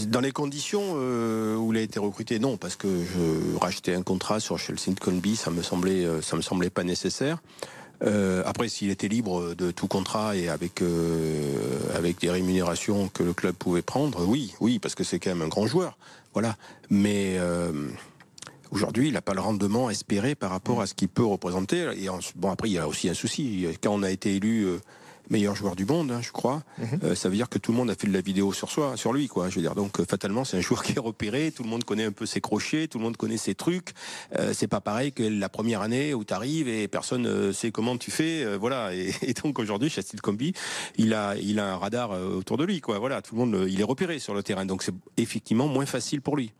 Dans 0.07 0.21
les 0.21 0.31
conditions 0.31 0.93
où 0.95 1.73
il 1.73 1.77
a 1.77 1.81
été 1.81 1.99
recruté, 1.99 2.39
non, 2.39 2.57
parce 2.57 2.75
que 2.75 2.87
je 2.87 3.57
rachetais 3.57 3.93
un 3.93 4.01
contrat 4.01 4.39
sur 4.39 4.57
Chessin 4.57 4.93
Colby, 4.93 5.35
ça 5.35 5.51
me 5.51 5.61
semblait, 5.61 6.05
ça 6.21 6.35
me 6.35 6.41
semblait 6.41 6.69
pas 6.69 6.83
nécessaire. 6.83 7.41
après, 8.45 8.69
s'il 8.69 8.89
était 8.89 9.07
libre 9.07 9.55
de 9.55 9.71
tout 9.71 9.87
contrat 9.87 10.35
et 10.35 10.49
avec 10.49 10.81
avec 11.93 12.19
des 12.19 12.29
rémunérations 12.29 13.09
que 13.09 13.23
le 13.23 13.33
club 13.33 13.55
pouvait 13.55 13.81
prendre, 13.81 14.25
oui, 14.25 14.53
oui, 14.59 14.79
parce 14.79 14.95
que 14.95 15.03
c'est 15.03 15.19
quand 15.19 15.31
même 15.31 15.41
un 15.41 15.47
grand 15.47 15.67
joueur, 15.67 15.97
voilà. 16.33 16.55
Mais 16.89 17.37
Aujourd'hui, 18.71 19.07
il 19.07 19.13
n'a 19.13 19.21
pas 19.21 19.33
le 19.33 19.41
rendement 19.41 19.89
espéré 19.89 20.35
par 20.35 20.49
rapport 20.49 20.81
à 20.81 20.87
ce 20.87 20.93
qu'il 20.93 21.09
peut 21.09 21.25
représenter. 21.25 21.87
Et 21.97 22.07
bon, 22.35 22.51
après, 22.51 22.69
il 22.69 22.73
y 22.73 22.79
a 22.79 22.87
aussi 22.87 23.09
un 23.09 23.13
souci. 23.13 23.67
Quand 23.81 23.93
on 23.93 24.03
a 24.03 24.09
été 24.09 24.35
élu 24.35 24.63
euh, 24.63 24.79
meilleur 25.29 25.55
joueur 25.55 25.75
du 25.75 25.85
monde, 25.85 26.11
hein, 26.11 26.19
je 26.21 26.31
crois, 26.31 26.63
mhm. 26.77 26.99
euh, 27.03 27.15
ça 27.15 27.29
veut 27.29 27.35
dire 27.35 27.47
que 27.47 27.59
tout 27.59 27.71
le 27.71 27.77
monde 27.77 27.89
a 27.89 27.95
fait 27.95 28.07
de 28.07 28.13
la 28.13 28.21
vidéo 28.21 28.53
sur 28.53 28.71
soi, 28.71 28.97
sur 28.97 29.13
lui, 29.13 29.27
quoi. 29.27 29.49
Je 29.49 29.55
veux 29.55 29.61
dire, 29.61 29.75
donc 29.75 29.99
euh, 29.99 30.05
fatalement, 30.05 30.43
c'est 30.43 30.57
un 30.57 30.61
joueur 30.61 30.83
qui 30.83 30.93
est 30.93 30.99
repéré. 30.99 31.51
Tout 31.51 31.63
le 31.63 31.69
monde 31.69 31.83
connaît 31.83 32.05
un 32.05 32.11
peu 32.11 32.25
ses 32.25 32.41
crochets, 32.41 32.87
tout 32.87 32.97
le 32.97 33.03
monde 33.03 33.17
connaît 33.17 33.37
ses 33.37 33.55
trucs. 33.55 33.93
c'est 34.53 34.67
pas 34.67 34.81
pareil 34.81 35.11
que 35.11 35.23
la 35.23 35.49
première 35.49 35.81
année 35.81 36.13
où 36.13 36.23
tu 36.23 36.33
arrives 36.33 36.67
et 36.67 36.87
personne 36.87 37.53
sait 37.53 37.71
comment 37.71 37.97
tu 37.97 38.11
fais, 38.11 38.57
voilà. 38.57 38.93
Et, 38.95 39.33
donc 39.33 39.59
aujourd'hui, 39.59 39.89
Chastil 39.89 40.21
Combi, 40.21 40.53
il 40.97 41.13
a, 41.13 41.35
il 41.37 41.59
a 41.59 41.73
un 41.73 41.77
radar 41.77 42.11
autour 42.11 42.57
de 42.57 42.63
lui, 42.63 42.81
quoi. 42.81 42.99
Voilà, 42.99 43.21
tout 43.21 43.35
le 43.35 43.45
monde, 43.45 43.67
il 43.69 43.79
est 43.79 43.85
repéré 43.85 44.19
sur 44.19 44.33
le 44.33 44.43
terrain. 44.43 44.65
Donc 44.65 44.83
c'est 44.83 44.95
effectivement 45.17 45.67
moins 45.67 45.85
facile 45.85 46.21
pour 46.21 46.35
lui. 46.35 46.51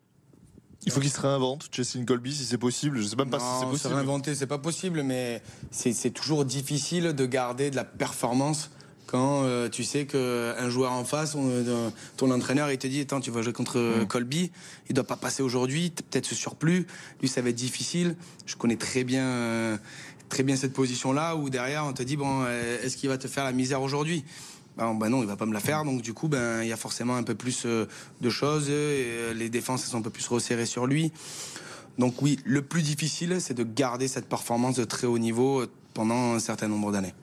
Il 0.86 0.92
faut 0.92 1.00
qu'il 1.00 1.10
se 1.10 1.20
réinvente, 1.20 1.68
Jessin 1.72 2.06
Colby, 2.06 2.34
si 2.34 2.46
c'est 2.46 2.58
possible. 2.58 3.02
Je 3.02 3.08
sais 3.08 3.16
même 3.16 3.30
pas 3.30 3.40
si 3.40 3.46
c'est 3.60 3.66
possible. 3.66 3.80
Se 3.80 3.88
réinventer, 3.88 4.36
c'est 4.36 4.48
pas 4.48 4.60
possible, 4.60 5.04
mais 5.04 5.42
c'est 5.72 6.12
toujours 6.12 6.46
difficile 6.46 7.14
de 7.14 7.26
garder 7.26 7.72
de 7.72 7.76
la 7.76 7.86
performance 7.86 8.70
quand 9.06 9.44
euh, 9.44 9.70
tu 9.70 9.84
sais 9.84 10.06
qu'un 10.06 10.70
joueur 10.70 10.92
en 10.92 11.06
face, 11.06 11.36
euh, 11.38 11.90
ton 12.18 12.32
entraîneur, 12.32 12.72
il 12.72 12.78
te 12.78 12.88
dit 12.88 13.02
Attends, 13.02 13.22
tu 13.22 13.32
vas 13.32 13.42
jouer 13.42 13.54
contre 13.54 13.80
mm. 13.80 14.08
Colby, 14.08 14.52
il 14.90 14.96
doit 14.96 15.04
pas 15.04 15.16
passer 15.16 15.44
aujourd'hui, 15.44 15.92
peut-être 15.92 16.26
ce 16.26 16.36
surplus. 16.36 16.88
Lui, 17.22 17.28
ça 17.28 17.42
va 17.42 17.50
être 17.50 17.56
difficile. 17.56 18.16
Je 18.46 18.56
connais 18.56 18.78
très 18.78 19.04
bien. 19.04 19.26
Euh, 19.26 19.78
très 20.28 20.42
bien 20.42 20.56
cette 20.56 20.74
position-là 20.74 21.36
où 21.36 21.52
derrière 21.52 21.86
on 21.86 21.94
te 21.94 22.02
dit 22.02 22.18
bon 22.18 22.48
est-ce 22.48 22.98
qu'il 22.98 23.10
va 23.10 23.18
te 23.20 23.28
faire 23.28 23.44
la 23.44 23.52
misère 23.52 23.84
aujourd'hui? 23.84 24.26
Ben, 24.78 25.10
non, 25.10 25.22
il 25.22 25.28
va 25.28 25.36
pas 25.36 25.46
me 25.46 25.54
la 25.54 25.60
faire. 25.60 25.84
Donc 25.86 26.02
du 26.02 26.14
coup, 26.14 26.28
ben 26.28 26.62
il 26.62 26.68
y 26.68 26.74
a 26.74 26.78
forcément 26.78 27.16
un 27.16 27.24
peu 27.24 27.36
plus 27.36 27.64
euh, 27.66 27.86
de 28.22 28.30
choses. 28.30 28.70
Et 28.70 28.74
euh, 28.74 29.34
les 29.34 29.50
défenses 29.50 29.86
sont 29.86 30.00
un 30.00 30.02
peu 30.02 30.10
plus 30.10 30.28
resserrées 30.28 30.66
sur 30.66 30.88
lui. 30.88 31.12
Donc 31.98 32.22
oui, 32.22 32.40
le 32.44 32.62
plus 32.62 32.82
difficile, 32.82 33.40
c'est 33.40 33.54
de 33.54 33.64
garder 33.64 34.08
cette 34.08 34.28
performance 34.28 34.76
de 34.76 34.84
très 34.84 35.08
haut 35.08 35.20
niveau 35.20 35.62
euh, 35.62 35.72
pendant 35.96 36.34
un 36.36 36.40
certain 36.40 36.68
nombre 36.68 36.92
d'années. 36.92 37.14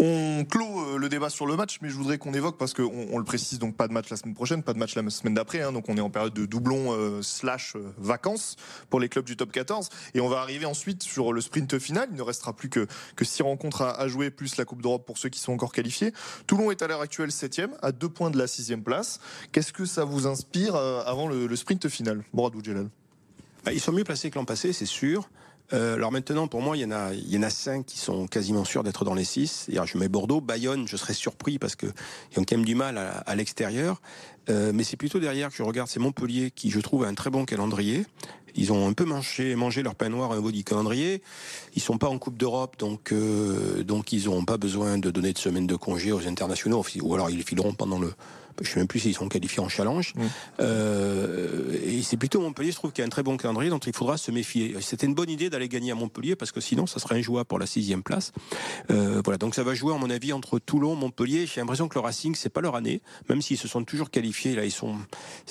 On 0.00 0.44
clôt 0.44 0.80
euh, 0.80 0.98
le 0.98 1.08
débat 1.08 1.30
sur 1.30 1.46
le 1.46 1.54
match, 1.54 1.78
mais 1.82 1.90
je 1.90 1.94
voudrais 1.94 2.18
qu'on 2.18 2.34
évoque, 2.34 2.58
parce 2.58 2.74
qu'on 2.74 3.06
on 3.12 3.18
le 3.18 3.24
précise, 3.24 3.58
donc 3.58 3.76
pas 3.76 3.86
de 3.86 3.92
match 3.92 4.10
la 4.10 4.16
semaine 4.16 4.34
prochaine, 4.34 4.62
pas 4.62 4.72
de 4.72 4.78
match 4.78 4.96
la 4.96 5.08
semaine 5.10 5.34
d'après, 5.34 5.60
hein, 5.60 5.70
donc 5.70 5.88
on 5.88 5.96
est 5.96 6.00
en 6.00 6.10
période 6.10 6.32
de 6.32 6.46
doublon 6.46 6.92
euh, 6.92 7.22
slash 7.22 7.76
euh, 7.76 7.92
vacances 7.98 8.56
pour 8.90 9.00
les 9.00 9.08
clubs 9.08 9.24
du 9.24 9.36
top 9.36 9.52
14, 9.52 9.90
et 10.14 10.20
on 10.20 10.28
va 10.28 10.40
arriver 10.40 10.66
ensuite 10.66 11.02
sur 11.02 11.32
le 11.32 11.40
sprint 11.40 11.78
final, 11.78 12.08
il 12.10 12.16
ne 12.16 12.22
restera 12.22 12.54
plus 12.54 12.70
que, 12.70 12.86
que 13.16 13.24
six 13.24 13.42
rencontres 13.42 13.82
à, 13.82 14.08
jouer, 14.08 14.30
plus 14.30 14.56
la 14.56 14.64
Coupe 14.64 14.82
d'Europe 14.82 15.04
pour 15.06 15.18
ceux 15.18 15.28
qui 15.28 15.38
sont 15.38 15.52
encore 15.52 15.72
qualifiés. 15.72 16.12
Toulon 16.46 16.70
est 16.70 16.80
à 16.82 16.86
l'heure 16.86 17.02
actuelle 17.02 17.30
septième, 17.30 17.74
à 17.82 17.92
deux 17.92 18.08
points 18.08 18.30
de 18.30 18.38
la 18.38 18.46
sixième 18.46 18.82
place. 18.82 19.20
Qu'est-ce 19.52 19.72
que 19.72 19.84
ça 19.84 20.04
vous 20.04 20.26
inspire 20.26 20.74
avant 20.74 21.28
le, 21.28 21.54
sprint 21.54 21.88
final 21.88 22.24
Boradou 22.32 22.62
Djelal 22.64 22.88
bah, 23.64 23.72
Ils 23.72 23.80
sont 23.80 23.92
mieux 23.92 24.04
placés 24.04 24.30
que 24.30 24.38
l'an 24.38 24.44
passé, 24.44 24.72
c'est 24.72 24.86
sûr. 24.86 25.28
Euh, 25.72 25.94
alors 25.94 26.12
maintenant, 26.12 26.46
pour 26.46 26.60
moi, 26.60 26.76
il 26.76 26.82
y 26.82 27.36
en 27.38 27.42
a, 27.42 27.50
cinq 27.50 27.86
qui 27.86 27.98
sont 27.98 28.26
quasiment 28.26 28.64
sûrs 28.64 28.82
d'être 28.82 29.04
dans 29.04 29.14
les 29.14 29.24
six. 29.24 29.68
je 29.68 29.98
mets 29.98 30.08
Bordeaux, 30.08 30.40
Bayonne, 30.40 30.86
je 30.86 30.96
serais 30.96 31.14
surpris 31.14 31.58
parce 31.58 31.74
que 31.74 31.86
ils 32.32 32.38
ont 32.38 32.44
quand 32.44 32.56
même 32.56 32.64
du 32.64 32.74
mal 32.74 32.98
à, 32.98 33.34
l'extérieur. 33.34 34.00
Euh, 34.50 34.72
mais 34.74 34.84
c'est 34.84 34.96
plutôt 34.96 35.20
derrière 35.20 35.48
que 35.48 35.56
je 35.56 35.62
regarde, 35.62 35.88
c'est 35.88 36.00
Montpellier 36.00 36.50
qui, 36.50 36.70
je 36.70 36.80
trouve, 36.80 37.04
a 37.04 37.08
un 37.08 37.14
très 37.14 37.30
bon 37.30 37.44
calendrier. 37.44 38.04
Ils 38.56 38.72
ont 38.72 38.86
un 38.86 38.92
peu 38.92 39.04
mangé, 39.04 39.56
mangé 39.56 39.82
leur 39.82 39.94
pain 39.94 40.08
noir 40.10 40.30
un 40.30 40.36
niveau 40.36 40.52
du 40.52 40.62
calendrier. 40.62 41.22
Ils 41.74 41.82
sont 41.82 41.98
pas 41.98 42.08
en 42.08 42.18
Coupe 42.18 42.36
d'Europe, 42.36 42.76
donc 42.78 43.10
euh, 43.10 43.82
ils 44.12 44.24
n'auront 44.26 44.44
pas 44.44 44.58
besoin 44.58 44.98
de 44.98 45.10
donner 45.10 45.32
de 45.32 45.38
semaines 45.38 45.66
de 45.66 45.76
congé 45.76 46.12
aux 46.12 46.26
internationaux, 46.28 46.84
ou 47.02 47.14
alors 47.14 47.30
ils 47.30 47.42
fileront 47.42 47.72
pendant 47.72 47.98
le 47.98 48.12
je 48.60 48.68
sais 48.68 48.78
même 48.78 48.86
plus 48.86 49.00
s'ils 49.00 49.14
sont 49.14 49.28
qualifiés 49.28 49.60
en 49.60 49.68
challenge. 49.68 50.14
Euh, 50.60 51.78
et 51.84 52.02
c'est 52.02 52.16
plutôt 52.16 52.40
Montpellier, 52.40 52.70
je 52.70 52.76
trouve, 52.76 52.92
qui 52.92 53.02
a 53.02 53.04
un 53.04 53.08
très 53.08 53.22
bon 53.22 53.36
calendrier, 53.36 53.70
dont 53.70 53.78
il 53.78 53.92
faudra 53.94 54.16
se 54.16 54.30
méfier. 54.30 54.76
C'était 54.80 55.06
une 55.06 55.14
bonne 55.14 55.30
idée 55.30 55.50
d'aller 55.50 55.68
gagner 55.68 55.92
à 55.92 55.94
Montpellier, 55.94 56.36
parce 56.36 56.52
que 56.52 56.60
sinon, 56.60 56.86
ça 56.86 57.00
serait 57.00 57.18
injouable 57.18 57.46
pour 57.46 57.58
la 57.58 57.66
sixième 57.66 58.02
place. 58.02 58.32
Euh, 58.90 59.20
voilà, 59.24 59.38
donc 59.38 59.54
ça 59.54 59.62
va 59.62 59.74
jouer, 59.74 59.94
à 59.94 59.98
mon 59.98 60.10
avis, 60.10 60.32
entre 60.32 60.58
Toulon, 60.58 60.94
Montpellier. 60.94 61.46
J'ai 61.46 61.60
l'impression 61.60 61.88
que 61.88 61.94
le 61.94 62.00
Racing, 62.00 62.34
c'est 62.34 62.50
pas 62.50 62.60
leur 62.60 62.76
année, 62.76 63.00
même 63.28 63.42
s'ils 63.42 63.58
se 63.58 63.68
sont 63.68 63.84
toujours 63.84 64.10
qualifiés. 64.10 64.54
Là, 64.54 64.64
ils 64.64 64.70
sont, 64.70 64.96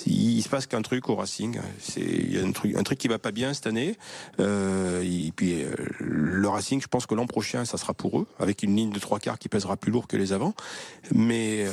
il 0.06 0.42
se 0.42 0.48
passe 0.48 0.66
qu'un 0.66 0.82
truc 0.82 1.08
au 1.08 1.16
Racing. 1.16 1.58
C'est 1.80 2.04
il 2.04 2.34
y 2.34 2.38
a 2.38 2.44
un 2.44 2.52
truc, 2.52 2.76
un 2.76 2.82
truc 2.82 2.98
qui 2.98 3.08
va 3.08 3.18
pas 3.18 3.32
bien 3.32 3.54
cette 3.54 3.66
année. 3.66 3.96
Euh, 4.40 5.02
et 5.02 5.32
puis 5.34 5.62
euh, 5.62 5.74
le 5.98 6.48
Racing, 6.48 6.80
je 6.80 6.88
pense 6.88 7.06
que 7.06 7.14
l'an 7.14 7.26
prochain, 7.26 7.64
ça 7.64 7.78
sera 7.78 7.94
pour 7.94 8.20
eux, 8.20 8.26
avec 8.38 8.62
une 8.62 8.76
ligne 8.76 8.90
de 8.90 8.98
trois 8.98 9.18
quarts 9.18 9.38
qui 9.38 9.48
pèsera 9.48 9.76
plus 9.76 9.92
lourd 9.92 10.06
que 10.06 10.16
les 10.16 10.32
avant. 10.32 10.54
Mais 11.12 11.64
euh, 11.66 11.72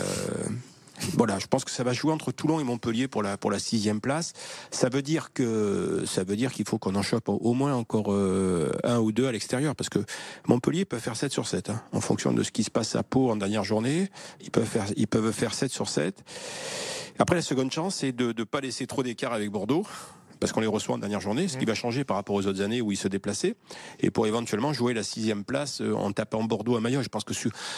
voilà, 1.17 1.39
je 1.39 1.47
pense 1.47 1.65
que 1.65 1.71
ça 1.71 1.83
va 1.83 1.93
jouer 1.93 2.11
entre 2.11 2.31
Toulon 2.31 2.59
et 2.59 2.63
Montpellier 2.63 3.07
pour 3.07 3.23
la 3.23 3.37
pour 3.37 3.51
la 3.51 3.59
sixième 3.59 4.01
place. 4.01 4.33
Ça 4.71 4.89
veut 4.89 5.01
dire 5.01 5.33
que 5.33 6.03
ça 6.05 6.23
veut 6.23 6.35
dire 6.35 6.51
qu'il 6.51 6.67
faut 6.67 6.77
qu'on 6.77 6.95
en 6.95 7.01
chope 7.01 7.29
au 7.29 7.53
moins 7.53 7.73
encore 7.73 8.13
euh, 8.13 8.71
un 8.83 8.99
ou 8.99 9.11
deux 9.11 9.27
à 9.27 9.31
l'extérieur, 9.31 9.75
parce 9.75 9.89
que 9.89 9.99
Montpellier 10.47 10.85
peut 10.85 10.99
faire 10.99 11.15
7 11.15 11.31
sur 11.31 11.47
7, 11.47 11.69
hein, 11.69 11.81
en 11.91 12.01
fonction 12.01 12.33
de 12.33 12.43
ce 12.43 12.51
qui 12.51 12.63
se 12.63 12.71
passe 12.71 12.95
à 12.95 13.03
Pau 13.03 13.29
en 13.31 13.35
dernière 13.35 13.63
journée. 13.63 14.09
Ils 14.41 14.51
peuvent 14.51 14.65
faire 14.65 14.85
ils 14.95 15.07
peuvent 15.07 15.31
faire 15.31 15.53
7 15.53 15.71
sur 15.71 15.89
7. 15.89 16.23
Après, 17.19 17.35
la 17.35 17.41
seconde 17.41 17.71
chance, 17.71 17.95
c'est 17.95 18.13
de 18.13 18.33
ne 18.35 18.43
pas 18.43 18.61
laisser 18.61 18.87
trop 18.87 19.03
d'écart 19.03 19.33
avec 19.33 19.51
Bordeaux 19.51 19.85
parce 20.41 20.51
qu'on 20.51 20.59
les 20.59 20.67
reçoit 20.67 20.95
en 20.95 20.97
dernière 20.97 21.21
journée, 21.21 21.47
ce 21.47 21.55
qui 21.55 21.65
va 21.65 21.75
changer 21.75 22.03
par 22.03 22.17
rapport 22.17 22.35
aux 22.35 22.47
autres 22.47 22.61
années 22.61 22.81
où 22.81 22.91
ils 22.91 22.97
se 22.97 23.07
déplaçaient, 23.07 23.55
et 23.99 24.09
pour 24.09 24.25
éventuellement 24.25 24.73
jouer 24.73 24.93
la 24.93 25.03
sixième 25.03 25.45
place 25.45 25.81
euh, 25.81 25.93
en 25.93 26.11
tapant 26.11 26.43
Bordeaux 26.43 26.75
à 26.75 26.81
Mayol. 26.81 27.03
Je 27.03 27.09
pense 27.09 27.23
que 27.23 27.33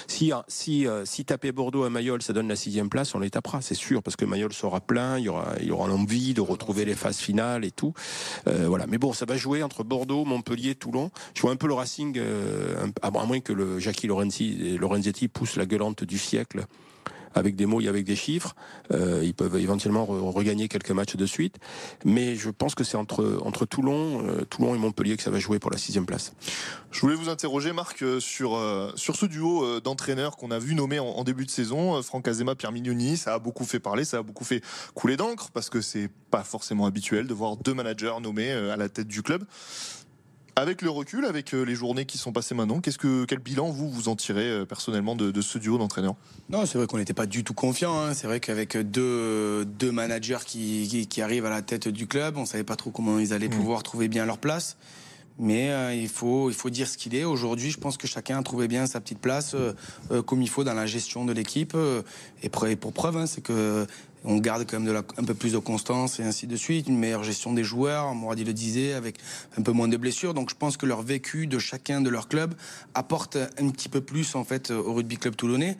si, 0.08 0.32
si, 0.48 0.88
euh, 0.88 1.04
si 1.06 1.26
taper 1.26 1.52
Bordeaux 1.52 1.84
à 1.84 1.90
Mayol, 1.90 2.22
ça 2.22 2.32
donne 2.32 2.48
la 2.48 2.56
sixième 2.56 2.90
place, 2.90 3.14
on 3.16 3.20
les 3.20 3.30
tapera, 3.30 3.62
c'est 3.62 3.76
sûr, 3.76 4.02
parce 4.02 4.16
que 4.16 4.24
Mayol 4.24 4.54
sera 4.54 4.80
plein, 4.80 5.20
il 5.20 5.26
y 5.26 5.30
aura, 5.30 5.54
il 5.60 5.68
y 5.68 5.72
aura 5.72 5.88
l'envie 5.90 6.34
de 6.34 6.40
retrouver 6.40 6.86
les 6.86 6.96
phases 6.96 7.18
finales 7.18 7.66
et 7.66 7.72
tout. 7.72 7.94
Euh, 8.48 8.66
voilà. 8.70 8.88
Mais 8.88 8.98
bon, 8.98 9.12
ça 9.12 9.26
va 9.26 9.36
jouer 9.36 9.62
entre 9.62 9.84
Bordeaux, 9.84 10.24
Montpellier, 10.24 10.76
Toulon. 10.76 11.12
Je 11.36 11.42
vois 11.42 11.52
un 11.52 11.58
peu 11.58 11.68
le 11.68 11.74
Racing, 11.74 12.18
à 13.02 13.12
moins 13.12 13.42
que 13.42 13.52
le 13.52 13.80
Jackie 13.80 14.08
Lorenzi, 14.08 14.78
Lorenzetti 14.78 15.28
pousse 15.28 15.58
la 15.58 15.66
gueulante 15.66 16.06
du 16.06 16.18
siècle 16.18 16.66
avec 17.34 17.56
des 17.56 17.66
mots 17.66 17.82
et 17.82 17.88
avec 17.88 18.06
des 18.06 18.16
chiffres. 18.16 18.56
Euh, 18.92 19.22
ils 19.24 19.34
peuvent 19.34 19.56
éventuellement 19.58 20.06
regagner 20.06 20.68
quelques 20.68 20.92
matchs 20.92 21.16
de 21.16 21.26
suite. 21.26 21.58
Mais 22.06 22.36
je 22.36 22.50
pense 22.50 22.76
que 22.76 22.84
c'est 22.84 22.98
entre, 22.98 23.40
entre 23.44 23.66
Toulon, 23.66 24.26
euh, 24.28 24.46
Toulon 24.46 24.76
et 24.76 24.78
Montpellier 24.78 25.18
que 25.18 25.24
ça 25.24 25.32
va 25.32 25.40
jouer 25.40 25.60
pour 25.60 25.72
la 25.72 25.78
sixième 25.78 26.06
place. 26.06 26.34
Je 26.92 27.00
voulais 27.02 27.16
vous 27.16 27.30
interroger, 27.30 27.74
Marc, 27.74 28.02
euh, 28.02 28.20
sur, 28.20 28.60
sur 28.96 29.16
ce 29.16 29.26
duo 29.26 29.80
d'entraîneurs 29.80 30.38
qu'on 30.38 30.52
a 30.52 30.60
vu 30.60 30.76
nommer 30.76 31.00
en, 31.00 31.24
début 31.24 31.46
de 31.46 31.52
saison, 31.52 32.02
Franck 32.02 32.28
Azema, 32.28 32.56
Pierre 32.56 32.72
Mignoni. 32.72 33.18
Ça 33.18 33.34
a 33.34 33.40
beaucoup 33.40 33.66
fait 33.66 33.80
parler, 33.80 34.06
ça 34.06 34.18
a 34.18 34.22
beaucoup 34.22 34.44
fait 34.44 34.62
couler 34.94 35.18
d'encre 35.18 35.50
parce 35.54 35.70
que 35.70 35.82
c'est 35.82 36.10
pas 36.32 36.44
forcément 36.44 36.86
habituel 36.86 37.28
de 37.28 37.34
voir 37.34 37.58
deux 37.58 37.74
managers 37.74 38.16
nommés 38.22 38.52
à 38.52 38.76
la 38.76 38.90
tête 38.90 39.08
du 39.08 39.24
club. 39.24 39.46
Avec 40.56 40.84
le 40.84 40.92
recul, 40.92 41.26
avec 41.26 41.56
euh, 41.56 41.64
les 41.64 41.74
journées 41.74 42.06
qui 42.06 42.20
sont 42.20 42.32
passées 42.32 42.54
maintenant, 42.54 42.80
qu'est-ce 42.80 43.00
que 43.00 43.26
quel 43.26 43.40
bilan 43.40 43.72
vous 43.72 43.90
vous 43.90 44.08
en 44.08 44.16
tirez 44.16 44.48
euh, 44.48 44.66
personnellement 44.66 45.16
de, 45.16 45.42
ce 45.42 45.58
duo 45.58 45.80
d'entraîneurs? 45.80 46.16
Non, 46.50 46.68
c'est 46.68 46.78
vrai 46.78 46.86
qu'on 46.86 46.98
n'était 46.98 47.14
pas 47.14 47.26
du 47.26 47.44
tout 47.44 47.56
confiant. 47.56 48.00
Hein. 48.00 48.14
C'est 48.14 48.28
vrai 48.28 48.40
qu'avec 48.40 48.78
deux, 48.78 49.66
deux 49.66 49.92
managers 49.92 50.46
qui, 50.46 51.08
qui, 51.10 51.22
arrivent 51.24 51.48
à 51.48 51.50
la 51.50 51.64
tête 51.64 51.88
du 51.88 52.06
club, 52.06 52.38
on 52.38 52.46
savait 52.46 52.64
pas 52.64 52.76
trop 52.76 52.92
comment 52.92 53.18
ils 53.18 53.34
allaient 53.34 53.48
mmh. 53.48 53.52
pouvoir 53.52 53.82
trouver 53.82 54.08
bien 54.08 54.28
leur 54.28 54.38
place. 54.38 54.78
Mais 55.40 55.72
euh, 55.72 55.96
il, 55.96 56.10
faut, 56.10 56.52
dire 56.70 56.88
ce 56.88 56.98
qu'il 56.98 57.16
est. 57.16 57.24
Aujourd'hui, 57.24 57.72
je 57.72 57.80
pense 57.80 57.98
que 57.98 58.08
chacun 58.08 58.40
a 58.40 58.44
trouvé 58.44 58.68
bien 58.68 58.86
sa 58.86 59.02
petite 59.02 59.20
place 59.20 59.56
comme 60.26 60.42
il 60.42 60.50
faut 60.50 60.64
dans 60.64 60.74
la 60.74 60.86
gestion 60.86 61.26
de 61.26 61.34
l'équipe. 61.34 61.76
et, 62.44 62.50
pour 62.50 62.94
preuve, 62.94 63.18
hein, 63.18 63.26
c'est 63.26 63.42
que 63.42 63.88
on 64.26 64.38
garde 64.38 64.66
quand 64.66 64.80
même 64.80 65.04
un 65.18 65.24
peu 65.24 65.34
plus 65.34 65.54
de 65.54 65.58
constance 65.58 66.20
et 66.20 66.24
ainsi 66.24 66.48
de 66.48 66.56
suite, 66.56 66.88
une 66.88 66.98
meilleure 66.98 67.24
gestion 67.24 67.54
des 67.54 67.64
joueurs, 67.64 68.14
Moradi 68.16 68.44
le 68.44 68.54
disait, 68.54 68.94
avec 68.94 69.18
un 69.58 69.62
peu 69.62 69.72
moins 69.72 69.88
de 69.88 69.98
blessures. 69.98 70.34
Donc 70.34 70.50
je 70.50 70.56
pense 70.56 70.78
que 70.78 70.86
leur 70.86 71.02
vécu 71.02 71.48
de 71.48 71.60
chacun 71.60 72.02
de 72.02 72.10
leurs 72.10 72.28
clubs 72.28 72.54
apporte 72.94 73.36
un 73.36 73.70
petit 73.70 73.90
peu 73.90 74.02
plus 74.02 74.36
en 74.36 74.44
fait 74.44 74.72
au 74.72 74.94
rugby 74.94 75.18
club 75.18 75.36
toulonnais. 75.36 75.78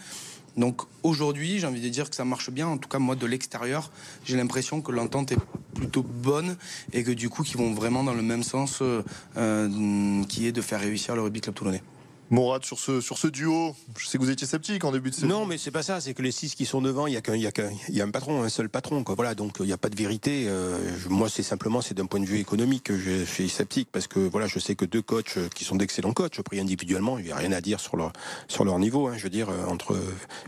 Donc 0.58 0.82
aujourd'hui, 1.02 1.60
j'ai 1.60 1.68
envie 1.68 1.82
de 1.82 1.90
dire 1.90 2.10
que 2.10 2.16
ça 2.16 2.26
marche 2.26 2.52
bien. 2.52 2.68
En 2.68 2.78
tout 2.78 2.90
cas, 2.90 3.00
moi, 3.00 3.16
de 3.16 3.26
l'extérieur, 3.26 3.92
j'ai 4.24 4.38
l'impression 4.38 4.82
que 4.82 4.92
l'entente 4.92 5.32
est 5.32 5.40
plutôt 5.74 6.04
bonne 6.04 6.56
et 6.92 7.04
que 7.04 7.12
du 7.12 7.30
coup, 7.30 7.44
qu'ils 7.44 7.58
vont 7.58 7.74
vraiment 7.74 8.04
dans 8.04 8.14
le 8.14 8.22
même 8.22 8.44
sens, 8.44 8.80
euh, 8.82 9.04
euh, 9.38 10.24
qui 10.26 10.48
est 10.48 10.52
de 10.52 10.62
faire 10.62 10.80
réussir 10.80 11.16
le 11.16 11.22
rugby 11.22 11.42
club 11.42 11.56
toulonnais. 11.56 11.82
Morad, 12.30 12.64
sur 12.64 12.80
ce, 12.80 13.02
sur 13.02 13.18
ce 13.18 13.28
duo, 13.28 13.76
je 13.98 14.08
sais 14.08 14.18
que 14.18 14.24
vous 14.24 14.30
étiez 14.30 14.48
sceptique 14.48 14.84
en 14.86 14.92
début 14.92 15.10
de 15.10 15.16
saison. 15.16 15.28
Non, 15.28 15.46
mais 15.46 15.58
c'est 15.58 15.72
pas 15.72 15.84
ça. 15.84 16.02
C'est 16.02 16.14
que 16.14 16.22
les 16.22 16.32
six 16.32 16.56
qui 16.56 16.66
sont 16.66 16.82
devant, 16.82 17.06
il 17.06 17.14
y 17.14 17.18
a 17.18 17.22
qu'un, 17.22 17.36
il 17.36 17.42
y 17.42 17.48
a 17.48 17.52
qu'un, 17.52 17.70
il 17.90 17.96
y 17.96 18.02
a 18.02 18.06
un 18.06 18.10
patron, 18.10 18.44
un 18.44 18.50
seul 18.50 18.70
patron. 18.70 19.04
Quoi. 19.04 19.16
Voilà, 19.16 19.36
donc 19.36 19.58
il 19.60 19.66
n'y 19.66 19.74
a 19.74 19.78
pas 19.78 19.90
de 19.90 19.96
vérité. 19.96 20.46
Euh, 20.48 20.78
moi, 21.10 21.30
c'est 21.30 21.44
simplement, 21.44 21.82
c'est 21.82 21.94
d'un 21.94 22.06
point 22.06 22.20
de 22.20 22.26
vue 22.26 22.40
économique 22.40 22.84
que 22.84 22.98
je 22.98 23.24
suis 23.26 23.50
sceptique 23.50 23.90
parce 23.92 24.08
que 24.08 24.20
voilà, 24.20 24.48
je 24.48 24.58
sais 24.60 24.76
que 24.76 24.86
deux 24.86 25.02
coachs 25.02 25.38
euh, 25.38 25.50
qui 25.54 25.64
sont 25.64 25.76
d'excellents 25.76 26.14
coachs, 26.14 26.42
pris 26.42 26.60
individuellement, 26.60 27.20
il 27.20 27.26
n'y 27.26 27.32
a 27.32 27.36
rien 27.36 27.52
à 27.52 27.62
dire 27.62 27.80
sur 27.80 27.98
leur 27.98 28.14
sur 28.48 28.66
leur 28.66 28.80
niveau. 28.80 29.08
Hein, 29.08 29.14
je 29.18 29.24
veux 29.24 29.30
dire 29.30 29.50
euh, 29.50 29.66
entre 29.68 30.00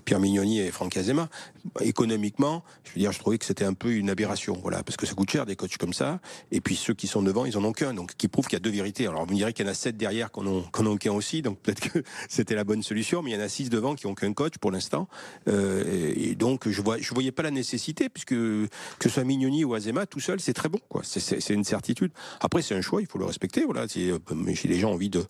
Pierre 0.06 0.20
Mignoni 0.20 0.60
et 0.60 0.72
Franck 0.72 0.98
Azema, 0.98 1.30
économiquement, 1.82 2.64
je 2.84 2.92
veux 2.94 3.00
dire, 3.00 3.12
je 3.12 3.20
trouvais 3.20 3.38
que 3.38 3.46
c'était 3.46 3.66
un 3.66 3.74
peu 3.74 3.92
une 3.92 4.10
aberration. 4.10 4.58
Voilà, 4.62 4.82
parce 4.82 4.98
que 4.98 5.06
ça 5.06 5.14
coûte 5.14 5.30
cher 5.30 5.46
des 5.46 5.56
coachs 5.56 5.78
comme 5.78 5.94
ça. 5.94 6.20
Et 6.52 6.62
puis 6.62 6.76
ceux 6.76 6.94
qui 6.94 7.08
sont 7.08 7.22
devant, 7.22 7.46
ils 7.46 7.58
en 7.58 7.64
ont 7.64 7.74
qu'un, 7.74 7.94
donc 7.94 8.16
qui 8.18 8.28
prouve 8.28 8.46
qu'il 8.46 8.54
y 8.54 8.62
a 8.62 8.64
deux 8.64 8.72
vérités. 8.72 9.08
Alors 9.08 9.26
vous 9.26 9.34
me 9.34 9.38
direz 9.38 9.54
qu'il 9.54 9.66
y 9.66 9.70
en 9.70 9.72
a 9.72 9.76
sept 9.76 9.98
derrière 9.98 10.32
qu'on 10.32 10.48
en, 10.48 11.16
aussi, 11.16 11.42
donc 11.42 11.60
peut-être 11.66 11.90
que 11.90 12.04
c'était 12.30 12.56
la 12.56 12.64
bonne 12.64 12.84
solution, 12.84 13.22
mais 13.22 13.32
il 13.32 13.34
y 13.34 13.38
en 13.38 13.44
a 13.44 13.50
six 13.50 13.70
devant 13.70 13.96
qui 13.96 14.08
ont 14.08 14.16
qu'un 14.16 14.34
coach 14.34 14.58
pour 14.60 14.72
l'instant. 14.72 15.08
Euh, 15.48 16.14
et 16.16 16.36
donc 16.36 16.70
je 16.70 16.82
vois, 16.82 16.98
je 17.00 17.14
voyais 17.14 17.32
pas 17.32 17.44
la 17.44 17.52
nécessité 17.52 18.10
puisque 18.10 18.30
que 18.30 18.70
ce 19.02 19.10
soit 19.10 19.24
Mignoni 19.24 19.64
ou 19.64 19.74
Azema 19.74 20.06
tout 20.06 20.20
seul, 20.20 20.40
c'est 20.40 20.54
très 20.54 20.70
bon, 20.70 20.80
quoi. 20.90 21.02
C'est 21.04 21.54
une 21.54 21.64
certitude. 21.64 22.12
Après, 22.40 22.62
c'est 22.62 22.76
un 22.76 22.82
choix, 22.82 23.02
il 23.02 23.08
faut 23.08 23.20
le 23.20 23.26
respecter. 23.26 23.66
Voilà, 23.66 23.88
si, 23.88 24.12
euh, 24.12 24.20
les 24.64 24.80
gens 24.80 24.92
ont 24.92 24.94
envie 24.94 25.10
de 25.10 25.26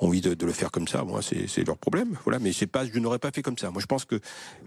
envie 0.00 0.20
de, 0.20 0.46
le 0.46 0.52
faire 0.52 0.70
comme 0.70 0.86
ça, 0.86 1.02
moi, 1.02 1.20
c'est 1.22 1.66
leur 1.66 1.76
problème. 1.76 2.16
Voilà, 2.24 2.38
mais 2.38 2.52
pas, 2.70 2.86
je 2.86 2.98
n'aurais 2.98 3.18
pas 3.18 3.30
fait 3.30 3.42
comme 3.42 3.58
ça. 3.58 3.70
Moi, 3.70 3.80
je 3.80 3.86
pense 3.86 4.04
que, 4.04 4.20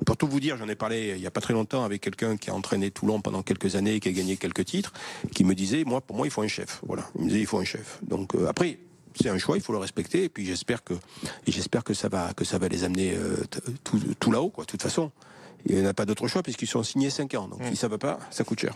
pour 0.06 0.18
tout 0.18 0.28
vous 0.28 0.40
dire, 0.40 0.58
j'en 0.58 0.68
ai 0.68 0.76
parlé 0.76 1.14
il 1.16 1.22
y 1.22 1.28
a 1.28 1.32
pas 1.32 1.42
très 1.42 1.54
longtemps 1.54 1.84
avec 1.84 2.02
quelqu'un 2.02 2.38
qui 2.38 2.50
a 2.50 2.54
entraîné 2.54 2.92
Toulon 2.92 3.22
pendant 3.22 3.42
quelques 3.42 3.76
années 3.76 3.96
et 3.96 4.00
qui 4.00 4.10
a 4.10 4.12
gagné 4.12 4.38
quelques 4.38 4.66
titres, 4.66 4.92
qui 5.34 5.44
me 5.44 5.56
disait, 5.56 5.84
moi, 5.86 6.02
pour 6.02 6.18
moi, 6.18 6.28
il 6.28 6.32
faut 6.32 6.42
un 6.42 6.48
chef. 6.48 6.82
Voilà, 6.86 7.10
il 7.16 7.24
me 7.24 7.28
disait, 7.30 7.40
il 7.42 7.46
faut 7.46 7.60
un 7.60 7.64
chef. 7.64 8.00
Donc 8.04 8.36
euh, 8.36 8.48
après, 8.48 8.78
c'est 9.20 9.30
un 9.30 9.38
choix, 9.38 9.58
il 9.58 9.64
faut 9.64 9.74
le 9.74 9.80
respecter. 9.80 10.26
Et 10.26 10.30
puis 10.30 10.46
j'espère 10.46 10.84
que, 10.84 10.94
j'espère 11.48 11.84
que 11.84 11.94
ça 11.94 12.10
va, 12.10 12.34
que 12.34 12.46
ça 12.46 12.58
va 12.58 12.68
les 12.68 12.84
amener 12.84 13.14
euh, 13.16 13.38
tout, 13.84 14.00
tout 14.20 14.32
là-haut, 14.32 14.50
quoi. 14.50 14.66
De 14.66 14.70
toute 14.70 14.82
façon. 14.82 15.12
Il 15.66 15.76
n'y 15.76 15.82
en 15.82 15.90
a 15.90 15.94
pas 15.94 16.06
d'autre 16.06 16.28
choix 16.28 16.44
puisqu'ils 16.44 16.68
sont 16.68 16.84
signés 16.84 17.10
5 17.10 17.34
ans. 17.36 17.48
Donc 17.48 17.62
mmh. 17.62 17.70
si 17.72 17.76
ça 17.76 17.88
va 17.88 17.98
pas, 17.98 18.20
ça 18.30 18.44
coûte 18.44 18.60
cher. 18.60 18.74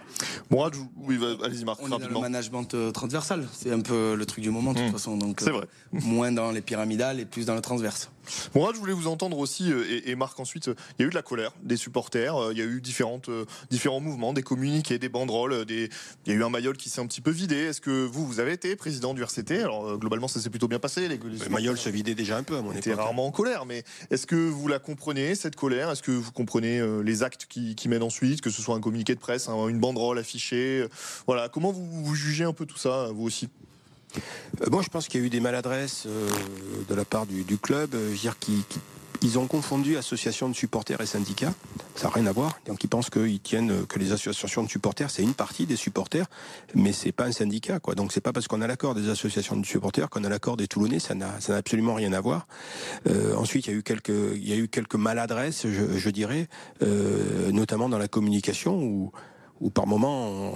Moi, 0.49 0.71
oui, 0.97 1.19
allez-y 1.43 1.65
Marc. 1.65 1.79
On 1.81 1.87
est 1.87 1.89
dans 1.89 1.97
le 1.97 2.19
management 2.19 2.73
euh, 2.73 2.91
transversal. 2.91 3.47
C'est 3.51 3.71
un 3.71 3.79
peu 3.79 4.15
le 4.15 4.25
truc 4.25 4.43
du 4.43 4.51
moment 4.51 4.73
de 4.73 4.79
toute 4.79 4.89
mmh. 4.89 4.91
façon. 4.91 5.17
Donc 5.17 5.41
c'est 5.41 5.51
vrai. 5.51 5.65
Euh, 5.93 5.99
moins 6.03 6.31
dans 6.31 6.51
les 6.51 6.61
pyramidales 6.61 7.19
et 7.19 7.25
plus 7.25 7.45
dans 7.45 7.55
le 7.55 7.61
transverse. 7.61 8.11
Moi, 8.55 8.71
je 8.73 8.79
voulais 8.79 8.93
vous 8.93 9.07
entendre 9.07 9.37
aussi, 9.37 9.71
euh, 9.71 10.01
et, 10.03 10.15
Marc 10.15 10.39
ensuite, 10.39 10.67
il 10.67 11.01
y 11.01 11.03
a 11.03 11.07
eu 11.07 11.09
de 11.11 11.15
la 11.15 11.21
colère 11.21 11.51
des 11.61 11.77
supporters, 11.77 12.51
il 12.51 12.57
y 12.57 12.61
a 12.61 12.65
eu 12.65 12.81
différentes, 12.81 13.29
différents 13.69 13.99
mouvements, 13.99 14.33
des 14.33 14.41
communiqués, 14.41 14.97
des 14.97 15.09
banderoles, 15.09 15.65
des... 15.65 15.89
il 16.25 16.33
y 16.33 16.35
a 16.35 16.39
eu 16.39 16.43
un 16.43 16.49
maillot 16.49 16.73
qui 16.73 16.89
s'est 16.89 17.01
un 17.01 17.05
petit 17.05 17.21
peu 17.21 17.29
vidé. 17.29 17.55
Est-ce 17.55 17.81
que 17.81 18.05
vous, 18.05 18.25
vous 18.25 18.39
avez 18.39 18.53
été 18.53 18.75
président 18.75 19.13
du 19.13 19.21
RCT 19.21 19.61
Alors 19.61 19.99
globalement, 19.99 20.27
ça 20.27 20.39
s'est 20.39 20.49
plutôt 20.49 20.67
bien 20.67 20.79
passé. 20.79 21.07
Les, 21.07 21.17
les 21.17 21.49
maillot 21.49 21.75
se 21.75 21.89
vidait 21.89 22.15
déjà 22.15 22.37
un 22.37 22.43
peu 22.43 22.57
à 22.57 22.61
mon 22.61 22.71
époque. 22.71 22.95
rarement 22.95 23.27
en 23.27 23.31
colère, 23.31 23.65
mais 23.67 23.83
est-ce 24.09 24.25
que 24.25 24.35
vous 24.35 24.67
la 24.67 24.79
comprenez, 24.79 25.35
cette 25.35 25.55
colère? 25.55 25.91
Est-ce 25.91 26.01
que 26.01 26.11
vous 26.11 26.31
comprenez 26.31 26.74
les 26.81 27.23
actes 27.23 27.45
qui, 27.47 27.75
qui 27.75 27.89
mènent 27.89 28.03
ensuite, 28.03 28.41
que 28.41 28.49
ce 28.49 28.61
soit 28.61 28.75
un 28.75 28.81
communiqué 28.81 29.15
de 29.15 29.19
presse, 29.19 29.47
une 29.47 29.79
banderole 29.79 30.19
affichée 30.19 30.85
Voilà, 31.27 31.49
comment 31.49 31.71
vous, 31.71 31.85
vous 31.85 32.15
jugez 32.15 32.43
un 32.43 32.53
peu 32.53 32.65
tout 32.65 32.77
ça, 32.77 33.09
vous 33.13 33.23
aussi? 33.23 33.49
Euh, 34.61 34.69
Moi, 34.69 34.81
je 34.81 34.89
pense 34.89 35.07
qu'il 35.07 35.19
y 35.19 35.23
a 35.23 35.27
eu 35.27 35.29
des 35.29 35.39
maladresses 35.39 36.05
euh, 36.07 36.29
de 36.87 36.95
la 36.95 37.05
part 37.05 37.25
du, 37.25 37.57
club, 37.57 37.95
euh, 37.95 38.13
dire, 38.13 38.37
qui, 38.39 38.63
ils 39.21 39.39
ont 39.39 39.47
confondu 39.47 39.97
association 39.97 40.49
de 40.49 40.53
supporters 40.53 40.99
et 41.01 41.05
syndicats. 41.05 41.53
Ça 41.95 42.07
n'a 42.07 42.13
rien 42.13 42.25
à 42.27 42.31
voir. 42.31 42.59
Donc 42.65 42.83
ils 42.83 42.87
pensent 42.87 43.09
qu'ils 43.09 43.39
tiennent 43.39 43.85
que 43.85 43.99
les 43.99 44.11
associations 44.11 44.63
de 44.63 44.69
supporters, 44.69 45.09
c'est 45.09 45.23
une 45.23 45.33
partie 45.33 45.65
des 45.65 45.75
supporters, 45.75 46.25
mais 46.73 46.93
c'est 46.93 47.11
pas 47.11 47.25
un 47.25 47.31
syndicat, 47.31 47.79
quoi. 47.79 47.95
Donc 47.95 48.11
c'est 48.11 48.21
pas 48.21 48.33
parce 48.33 48.47
qu'on 48.47 48.61
a 48.61 48.67
l'accord 48.67 48.95
des 48.95 49.09
associations 49.09 49.55
de 49.55 49.65
supporters 49.65 50.09
qu'on 50.09 50.23
a 50.23 50.29
l'accord 50.29 50.57
des 50.57 50.67
Toulonnais. 50.67 50.99
Ça 50.99 51.15
n'a, 51.15 51.37
absolument 51.49 51.93
rien 51.95 52.13
à 52.13 52.21
voir. 52.21 52.47
ensuite, 53.37 53.67
il 53.67 53.71
y 53.71 53.73
a 53.73 53.77
eu 53.77 53.83
quelques, 53.83 54.09
il 54.09 54.47
y 54.47 54.53
a 54.53 54.57
eu 54.57 54.67
quelques 54.67 54.95
maladresses, 54.95 55.65
je, 55.67 56.09
dirais, 56.09 56.47
notamment 57.51 57.89
dans 57.89 57.97
la 57.97 58.07
communication 58.07 58.81
où 58.81 59.11
où 59.61 59.69
par 59.69 59.87
moment 59.87 60.53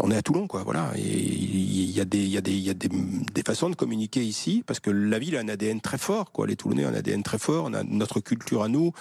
on, 0.00 0.10
est 0.10 0.16
à 0.16 0.22
Toulon 0.22 0.46
quoi 0.46 0.62
voilà. 0.62 0.92
Et 0.96 1.00
il 1.00 1.90
y 1.90 2.00
a 2.00 2.04
des 2.04 2.18
il 2.18 2.30
y 2.30 2.38
a 2.38 2.40
des 2.40 2.52
il 2.52 2.62
y 2.62 2.70
a 2.70 2.74
des, 2.74 2.88
des, 2.88 3.42
façons 3.42 3.68
de 3.68 3.74
communiquer 3.74 4.22
ici 4.22 4.62
parce 4.66 4.80
que 4.80 4.90
la 4.90 5.18
ville 5.18 5.36
a 5.36 5.40
un 5.40 5.48
ADN 5.48 5.80
très 5.80 5.98
fort 5.98 6.30
quoi. 6.30 6.46
Les 6.46 6.56
Toulonnais 6.56 6.86
ont 6.86 6.90
un 6.90 6.94
ADN 6.94 7.22
très 7.22 7.38
fort 7.38 7.64
on 7.68 7.74
a 7.74 7.82
notre 7.82 8.20
culture 8.20 8.62
à 8.62 8.68
nous 8.68 8.92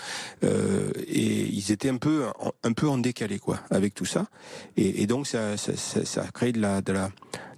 euh, 0.43 0.91
et 1.07 1.45
ils 1.45 1.71
étaient 1.71 1.89
un 1.89 1.97
peu 1.97 2.25
un 2.63 2.73
peu 2.73 2.87
en 2.87 2.97
décalé 2.97 3.37
quoi 3.39 3.59
avec 3.69 3.93
tout 3.93 4.05
ça. 4.05 4.27
Et, 4.77 5.05
donc 5.05 5.27
ça, 5.27 5.57
ça, 5.57 5.73
ça, 5.75 6.23
a 6.23 6.27
créé 6.31 6.51
de 6.51 6.59
la 6.59 6.81
de 6.81 6.91
la 6.91 7.09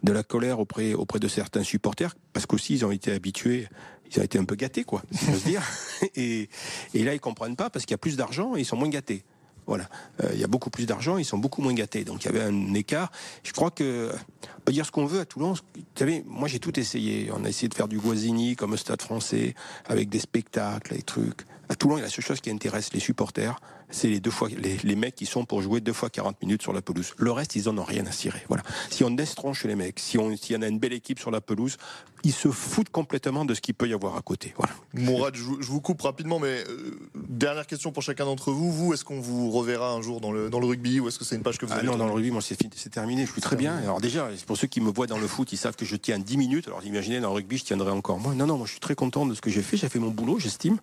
de 0.03 0.11
la 0.11 0.23
colère 0.23 0.59
auprès 0.59 0.93
auprès 0.93 1.19
de 1.19 1.27
certains 1.27 1.63
supporters 1.63 2.15
parce 2.33 2.45
qu'aussi 2.45 2.73
ils 2.73 2.85
ont 2.85 2.91
été 2.91 3.11
habitués 3.11 3.67
ils 4.11 4.19
ont 4.19 4.23
été 4.23 4.37
un 4.37 4.45
peu 4.45 4.55
gâtés 4.55 4.83
quoi 4.83 5.01
si 5.11 5.25
j'ose 5.25 5.43
dire. 5.43 5.61
Et, 6.15 6.49
et 6.93 7.03
là 7.03 7.13
ils 7.13 7.19
comprennent 7.21 7.55
pas 7.55 7.69
parce 7.69 7.85
qu'il 7.85 7.93
y 7.93 7.95
a 7.95 7.99
plus 7.99 8.17
d'argent 8.17 8.55
et 8.55 8.59
ils 8.59 8.65
sont 8.65 8.75
moins 8.75 8.89
gâtés 8.89 9.23
voilà, 9.65 9.89
euh, 10.23 10.29
il 10.33 10.39
y 10.39 10.43
a 10.43 10.47
beaucoup 10.47 10.69
plus 10.69 10.85
d'argent, 10.85 11.17
ils 11.17 11.25
sont 11.25 11.37
beaucoup 11.37 11.61
moins 11.61 11.73
gâtés. 11.73 12.03
Donc 12.03 12.23
il 12.23 12.25
y 12.25 12.29
avait 12.29 12.43
un 12.43 12.73
écart. 12.73 13.11
Je 13.43 13.51
crois 13.51 13.71
que 13.71 14.11
on 14.57 14.61
peut 14.65 14.73
dire 14.73 14.85
ce 14.85 14.91
qu'on 14.91 15.05
veut 15.05 15.21
à 15.21 15.25
Toulon. 15.25 15.53
Vous 15.53 15.81
savez, 15.95 16.23
moi 16.27 16.47
j'ai 16.47 16.59
tout 16.59 16.79
essayé. 16.79 17.29
On 17.35 17.43
a 17.45 17.49
essayé 17.49 17.67
de 17.67 17.73
faire 17.73 17.87
du 17.87 17.99
Guazzini 17.99 18.55
comme 18.55 18.73
au 18.73 18.77
Stade 18.77 19.01
Français, 19.01 19.55
avec 19.85 20.09
des 20.09 20.19
spectacles, 20.19 20.95
des 20.95 21.01
trucs. 21.01 21.41
À 21.69 21.75
Toulon, 21.75 21.97
il 21.97 21.99
y 21.99 22.03
a 22.03 22.05
la 22.05 22.11
seule 22.11 22.25
chose 22.25 22.41
qui 22.41 22.51
intéresse 22.51 22.93
les 22.93 22.99
supporters, 22.99 23.59
c'est 23.93 24.09
les 24.09 24.19
deux 24.19 24.31
fois 24.31 24.49
les, 24.49 24.95
mecs 24.95 25.15
qui 25.15 25.25
sont 25.25 25.45
pour 25.45 25.61
jouer 25.61 25.79
deux 25.79 25.93
fois 25.93 26.09
40 26.09 26.41
minutes 26.41 26.61
sur 26.61 26.73
la 26.73 26.81
pelouse. 26.81 27.13
Le 27.17 27.31
reste, 27.31 27.55
ils 27.55 27.69
en 27.69 27.77
ont 27.77 27.83
rien 27.83 28.05
à 28.05 28.11
cirer. 28.11 28.41
Voilà. 28.47 28.63
Si 28.89 29.03
on 29.03 29.11
destronche 29.11 29.63
les 29.65 29.75
mecs, 29.75 29.99
si 29.99 30.17
on, 30.17 30.35
s'il 30.35 30.55
y 30.55 30.59
en 30.59 30.61
a 30.61 30.67
une 30.67 30.79
belle 30.79 30.93
équipe 30.93 31.19
sur 31.19 31.31
la 31.31 31.41
pelouse, 31.41 31.77
ils 32.23 32.33
se 32.33 32.49
foutent 32.49 32.89
complètement 32.89 33.45
de 33.45 33.53
ce 33.53 33.61
qu'il 33.61 33.73
peut 33.73 33.87
y 33.87 33.93
avoir 33.93 34.15
à 34.15 34.21
côté. 34.21 34.53
Voilà. 34.57 34.73
Mourad, 34.93 35.35
je, 35.35 35.43
vous 35.43 35.81
coupe 35.81 36.01
rapidement, 36.01 36.39
mais 36.39 36.63
euh, 36.67 36.97
dernière 37.15 37.67
question 37.67 37.91
pour 37.91 38.01
chacun 38.01 38.25
d'entre 38.25 38.51
vous. 38.51 38.71
Vous, 38.71 38.93
est-ce 38.93 39.03
qu'on 39.03 39.19
vous 39.19 39.51
reverra 39.51 39.91
un 39.91 40.01
jour 40.01 40.21
dans 40.21 40.31
le, 40.31 40.49
dans 40.49 40.59
le 40.59 40.65
rugby 40.65 40.99
ou 40.99 41.07
est-ce 41.07 41.19
que 41.19 41.25
c'est 41.25 41.35
une 41.35 41.43
page 41.43 41.57
que 41.57 41.65
vous 41.65 41.73
ah 41.73 41.79
avez 41.79 41.87
Non, 41.87 41.97
dans 41.97 42.07
le 42.07 42.13
rugby, 42.13 42.31
moi, 42.31 42.41
c'est, 42.41 42.57
c'est 42.75 42.89
terminé. 42.89 43.25
Je 43.25 43.31
suis 43.31 43.41
très 43.41 43.57
bien. 43.57 43.75
Alors 43.77 43.99
déjà, 43.99 44.29
pour 44.47 44.57
ceux 44.57 44.67
qui 44.67 44.81
me 44.81 44.89
voient 44.89 45.07
dans 45.07 45.17
le 45.17 45.27
foot, 45.27 45.51
ils 45.51 45.57
savent 45.57 45.75
que 45.75 45.85
je 45.85 45.95
tiens 45.95 46.17
10 46.17 46.37
minutes. 46.37 46.67
Alors 46.67 46.83
imaginez, 46.83 47.19
dans 47.19 47.29
le 47.29 47.35
rugby, 47.35 47.57
je 47.57 47.65
tiendrai 47.65 47.91
encore 47.91 48.19
moins. 48.19 48.33
Non, 48.33 48.47
non, 48.47 48.57
moi, 48.57 48.65
je 48.65 48.71
suis 48.71 48.79
très 48.79 48.95
content 48.95 49.25
de 49.25 49.35
ce 49.35 49.41
que 49.41 49.49
j'ai 49.49 49.61
fait. 49.61 49.77
J'ai 49.77 49.89
fait 49.89 49.99
mon 49.99 50.09
boulot, 50.09 50.39
j'estime, 50.39 50.77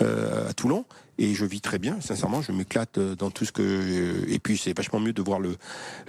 euh, 0.00 0.48
à 0.48 0.52
Toulon 0.52 0.84
et 1.18 1.34
je 1.34 1.44
vis 1.44 1.60
très 1.60 1.78
bien. 1.78 2.00
Sincèrement, 2.00 2.42
je 2.42 2.52
m'éclate 2.52 2.98
euh, 2.98 3.14
dans 3.14 3.30
tout 3.30 3.44
ce 3.44 3.52
que. 3.52 4.24
Et 4.28 4.38
puis 4.38 4.58
c'est 4.58 4.76
vachement 4.76 5.00
mieux 5.00 5.12
de 5.12 5.22
voir 5.22 5.40
le 5.40 5.56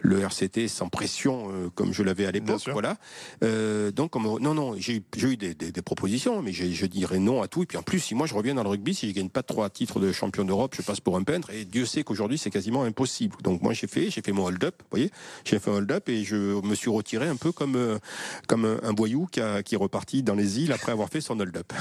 le 0.02 0.20
RCT 0.20 0.68
sans 0.68 0.90
pression 0.90 1.50
euh, 1.50 1.70
comme 1.74 1.94
je 1.94 2.04
l'avais 2.04 2.26
à 2.26 2.32
l'époque. 2.32 2.62
Voilà. 2.72 2.98
Euh, 3.44 3.92
donc 3.92 4.12
comme... 4.12 4.24
non 4.24 4.54
non, 4.54 4.76
j'ai 4.78 5.04
eu 5.18 5.38
des, 5.38 5.54
des, 5.54 5.72
des, 5.72 5.82
propositions, 5.82 6.42
mais 6.42 6.54
je 6.54 6.86
dirais 6.86 7.20
non 7.20 7.42
à 7.42 7.48
tout. 7.48 7.64
Et 7.64 7.66
puis 7.66 7.78
en 7.78 7.84
plus, 7.84 8.00
si 8.00 8.16
moi 8.16 8.28
je 8.28 8.34
reviens 8.34 8.56
dans 8.56 8.64
le 8.64 8.70
rugby, 8.70 8.94
si 8.96 9.10
je 9.10 9.14
gagne 9.14 9.30
pas 9.30 9.44
trois 9.44 9.70
titres 9.70 10.00
de 10.00 10.12
champion 10.12 10.46
d'Europe, 10.46 10.76
je 10.76 10.82
passe 10.82 11.00
pour 11.00 11.18
un 11.18 11.24
peintre. 11.24 11.50
Et 11.52 11.66
Dieu 11.66 11.86
sait 11.86 12.04
qu'aujourd'hui 12.04 12.38
c'est 12.38 12.52
quasiment 12.52 12.84
impossible. 12.84 13.36
Donc 13.44 13.62
moi 13.62 13.74
j'ai 13.74 13.88
fait, 13.88 14.10
j'ai 14.10 14.22
fait 14.22 14.32
mon 14.32 14.46
hold-up, 14.46 14.76
vous 14.80 14.88
voyez, 14.92 15.12
j'ai 15.44 15.60
fait 15.60 15.72
un 15.72 15.76
hold-up 15.76 16.10
et 16.10 16.24
je 16.24 16.36
me 16.36 16.76
suis 16.76 16.90
retiré 16.90 17.28
un 17.28 17.36
peu 17.36 17.52
comme 17.52 17.76
euh, 17.76 17.98
comme 18.48 18.66
un, 18.66 18.94
voyou 18.94 19.28
qui, 19.32 19.42
a, 19.42 19.64
qui 19.64 19.76
est 19.76 19.78
reparti 19.78 20.24
dans 20.24 20.36
les 20.36 20.60
îles 20.60 20.72
après 20.72 20.92
avoir 20.92 21.10
fait 21.10 21.22
son 21.22 21.40
hold-up. 21.40 21.74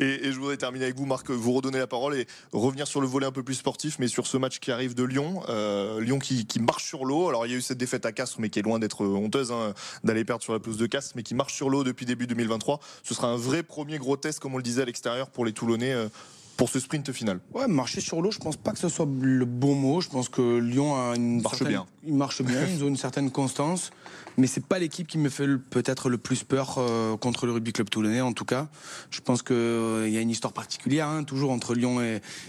Et, 0.00 0.26
et 0.26 0.32
je 0.32 0.38
voudrais 0.38 0.56
terminer 0.56 0.84
avec 0.84 0.96
vous, 0.96 1.06
Marc, 1.06 1.30
vous 1.30 1.52
redonner 1.52 1.78
la 1.78 1.86
parole 1.86 2.16
et 2.16 2.26
revenir 2.62 2.86
sur 2.86 3.00
le 3.00 3.06
volet 3.06 3.26
un 3.26 3.32
peu 3.32 3.42
plus 3.42 3.54
sportif, 3.54 3.98
mais 3.98 4.08
sur 4.08 4.26
ce 4.26 4.36
match 4.36 4.58
qui 4.58 4.70
arrive 4.70 4.94
de 4.94 5.02
Lyon, 5.02 5.42
euh, 5.48 6.00
Lyon 6.00 6.18
qui, 6.18 6.46
marche 6.60 6.84
sur 6.84 7.04
l'eau. 7.04 7.28
Alors 7.28 7.46
il 7.46 7.52
y 7.52 7.54
a 7.54 7.58
eu 7.58 7.62
cette 7.62 7.78
défaite 7.78 8.06
à 8.06 8.12
Castres, 8.12 8.40
mais 8.40 8.50
qui 8.50 8.58
est 8.58 8.62
loin 8.62 8.78
d'être 8.78 9.04
honteuse 9.04 9.52
hein, 9.52 9.74
d'aller 10.04 10.24
perdre 10.24 10.42
sur 10.42 10.52
la 10.52 10.60
pelouse 10.60 10.78
de 10.78 10.86
Castres, 10.86 11.12
mais 11.16 11.22
qui 11.22 11.34
marche 11.34 11.54
sur 11.54 11.68
l'eau 11.68 11.84
depuis 11.84 12.06
début 12.06 12.26
2023. 12.26 12.80
Ce 13.02 13.14
sera 13.14 13.28
un 13.28 13.36
vrai 13.36 13.62
premier 13.62 13.98
gros 13.98 14.16
test, 14.16 14.38
comme 14.38 14.54
on 14.54 14.58
le 14.58 14.62
disait 14.62 14.82
à 14.82 14.84
l'extérieur, 14.84 15.28
pour 15.30 15.44
les 15.44 15.52
Toulonnais. 15.52 15.92
Euh, 15.92 16.08
pour 16.56 16.68
ce 16.68 16.80
sprint 16.80 17.12
final 17.12 17.40
Ouais, 17.54 17.66
marcher 17.66 18.00
sur 18.00 18.20
l'eau, 18.20 18.30
je 18.30 18.38
pense 18.38 18.56
pas 18.56 18.72
que 18.72 18.78
ce 18.78 18.88
soit 18.88 19.06
le 19.20 19.44
bon 19.44 19.74
mot. 19.74 20.00
Je 20.00 20.08
pense 20.08 20.28
que 20.28 20.58
Lyon 20.58 20.94
a 20.94 21.16
une 21.16 21.40
marche 21.40 21.62
bien. 21.62 21.86
Il 22.04 22.14
marche 22.14 22.42
bien, 22.42 22.66
ils 22.74 22.84
ont 22.84 22.88
une 22.88 22.96
certaine 22.96 23.30
constance, 23.30 23.90
mais 24.36 24.46
c'est 24.46 24.64
pas 24.64 24.78
l'équipe 24.78 25.06
qui 25.06 25.18
me 25.18 25.28
fait 25.28 25.46
peut-être 25.70 26.08
le 26.08 26.18
plus 26.18 26.44
peur 26.44 26.76
euh, 26.78 27.16
contre 27.16 27.46
le 27.46 27.52
rugby 27.52 27.72
club 27.72 27.88
toulonnais. 27.90 28.20
En 28.20 28.32
tout 28.32 28.44
cas, 28.44 28.68
je 29.10 29.20
pense 29.20 29.42
qu'il 29.42 29.56
euh, 29.56 30.08
y 30.08 30.16
a 30.16 30.20
une 30.20 30.30
histoire 30.30 30.52
particulière, 30.52 31.08
hein, 31.08 31.24
toujours 31.24 31.50
entre 31.50 31.74
Lyon 31.74 32.00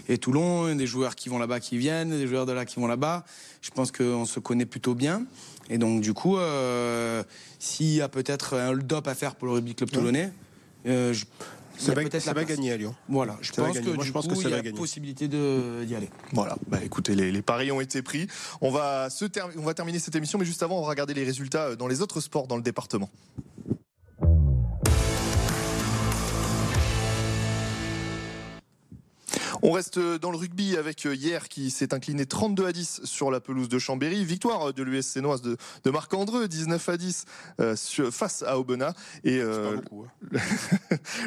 et, 0.08 0.18
Toulon, 0.18 0.74
des 0.74 0.86
joueurs 0.86 1.14
qui 1.14 1.28
vont 1.28 1.38
là-bas, 1.38 1.60
qui 1.60 1.78
viennent, 1.78 2.10
des 2.10 2.26
joueurs 2.26 2.46
de 2.46 2.52
là 2.52 2.64
qui 2.64 2.80
vont 2.80 2.86
là-bas. 2.86 3.24
Je 3.62 3.70
pense 3.70 3.90
qu'on 3.90 4.26
se 4.26 4.40
connaît 4.40 4.66
plutôt 4.66 4.94
bien. 4.94 5.24
Et 5.70 5.78
donc, 5.78 6.02
du 6.02 6.12
coup, 6.12 6.36
euh, 6.36 7.22
s'il 7.58 7.94
y 7.94 8.02
a 8.02 8.08
peut-être 8.08 8.54
un 8.54 8.68
hold-up 8.68 9.08
à 9.08 9.14
faire 9.14 9.34
pour 9.34 9.48
le 9.48 9.54
rugby 9.54 9.74
club 9.74 9.90
toulonnais, 9.90 10.32
je, 10.84 11.24
ça 11.76 11.94
va, 11.94 12.20
ça 12.20 12.32
va 12.32 12.44
gagner 12.44 12.72
à 12.72 12.76
Lyon. 12.76 12.94
Voilà, 13.08 13.36
je 13.40 13.52
pense, 13.52 13.78
que, 13.78 14.02
je 14.02 14.12
pense 14.12 14.26
que 14.26 14.34
ça 14.34 14.48
il 14.48 14.50
y 14.50 14.54
a 14.54 14.62
la 14.62 14.72
possibilité 14.72 15.28
d'y 15.28 15.94
aller. 15.94 16.10
Voilà, 16.32 16.56
bah 16.68 16.78
écoutez, 16.82 17.14
les, 17.14 17.42
paris 17.42 17.70
ont 17.72 17.80
été 17.80 18.02
pris. 18.02 18.26
On 18.60 18.70
va, 18.70 19.10
se 19.10 19.24
on 19.56 19.62
va 19.62 19.74
terminer 19.74 19.98
cette 19.98 20.16
émission, 20.16 20.38
mais 20.38 20.44
juste 20.44 20.62
avant, 20.62 20.78
on 20.78 20.82
va 20.82 20.88
regarder 20.88 21.14
les 21.14 21.24
résultats 21.24 21.68
euh, 21.68 21.76
dans 21.76 21.86
les 21.86 22.00
autres 22.00 22.20
sports 22.20 22.46
dans 22.46 22.56
le 22.56 22.62
département. 22.62 23.10
On 29.66 29.70
reste 29.70 29.98
dans 29.98 30.30
le 30.30 30.36
rugby 30.36 30.76
avec 30.76 31.06
euh, 31.06 31.14
hier 31.14 31.48
qui 31.48 31.70
s'est 31.70 31.94
incliné 31.94 32.26
32 32.26 32.66
à 32.66 32.72
10 32.72 33.00
sur 33.04 33.30
la 33.30 33.40
pelouse 33.40 33.70
de 33.70 33.78
Chambéry. 33.78 34.22
Victoire 34.22 34.74
de 34.74 34.82
l'USC 34.82 35.16
Noise 35.16 35.40
de, 35.40 35.90
Marc 35.90 36.12
Andreu, 36.12 36.48
19 36.48 36.86
à 36.86 36.96
10 36.98 37.24
euh, 37.60 37.74
face 38.10 38.42
à 38.42 38.58
Aubenas. 38.58 38.92
Et 39.24 39.38
euh, 39.38 39.78
hein. 39.78 40.38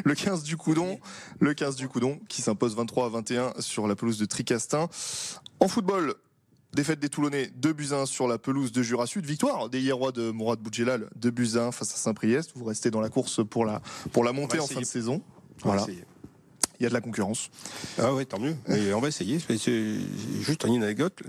le 0.04 0.14
15 0.14 0.44
du 0.44 0.56
Coudon, 0.56 1.00
le 1.40 1.52
15 1.52 1.74
du 1.74 1.88
Coudon 1.88 2.20
qui 2.28 2.40
s'impose 2.40 2.76
23 2.76 3.06
à 3.06 3.08
21 3.08 3.54
sur 3.58 3.88
la 3.88 3.96
pelouse 3.96 4.18
de 4.18 4.24
Tricastin. 4.24 4.88
En 5.58 5.66
football, 5.66 6.14
Défaite 6.74 7.00
des 7.00 7.08
Toulonnais, 7.08 7.50
2 7.56 7.72
buts 7.72 7.88
1 7.90 8.06
sur 8.06 8.28
la 8.28 8.38
pelouse 8.38 8.70
de 8.70 8.84
Jura 8.84 9.08
Sud. 9.08 9.26
Victoire 9.26 9.68
des 9.68 9.80
Hierrois 9.80 10.12
de 10.12 10.30
Mourad 10.30 10.60
Boudjelal, 10.60 11.10
2 11.16 11.30
buts 11.32 11.56
1 11.56 11.72
face 11.72 11.92
à 11.92 11.96
Saint-Priest. 11.96 12.52
Vous 12.54 12.66
restez 12.66 12.92
dans 12.92 13.00
la 13.00 13.08
course 13.08 13.44
pour 13.44 13.64
la, 13.64 13.82
pour 14.12 14.22
la 14.22 14.32
montée 14.32 14.60
en 14.60 14.66
fin 14.68 14.78
de 14.78 14.86
saison. 14.86 15.22
Voilà 15.64 15.84
il 16.78 16.84
y 16.84 16.86
a 16.86 16.88
de 16.88 16.94
la 16.94 17.00
concurrence. 17.00 17.50
Ah 17.98 18.14
ouais, 18.14 18.24
tant 18.24 18.38
mieux. 18.38 18.56
on 18.94 19.00
va 19.00 19.08
essayer. 19.08 19.38
Juste 19.38 20.64
une 20.64 20.82
anecdote. 20.82 21.22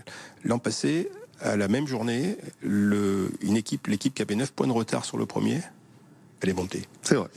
L'an 0.43 0.59
passé, 0.59 1.09
à 1.41 1.55
la 1.55 1.67
même 1.67 1.87
journée, 1.87 2.37
le, 2.61 3.31
une 3.41 3.57
équipe, 3.57 3.87
l'équipe 3.87 4.13
qui 4.13 4.21
avait 4.21 4.35
9 4.35 4.51
points 4.51 4.67
de 4.67 4.71
retard 4.71 5.05
sur 5.05 5.17
le 5.17 5.25
premier, 5.25 5.61
elle 6.41 6.49
est 6.49 6.53
montée. 6.53 6.83
C'est 7.01 7.15
vrai. 7.15 7.29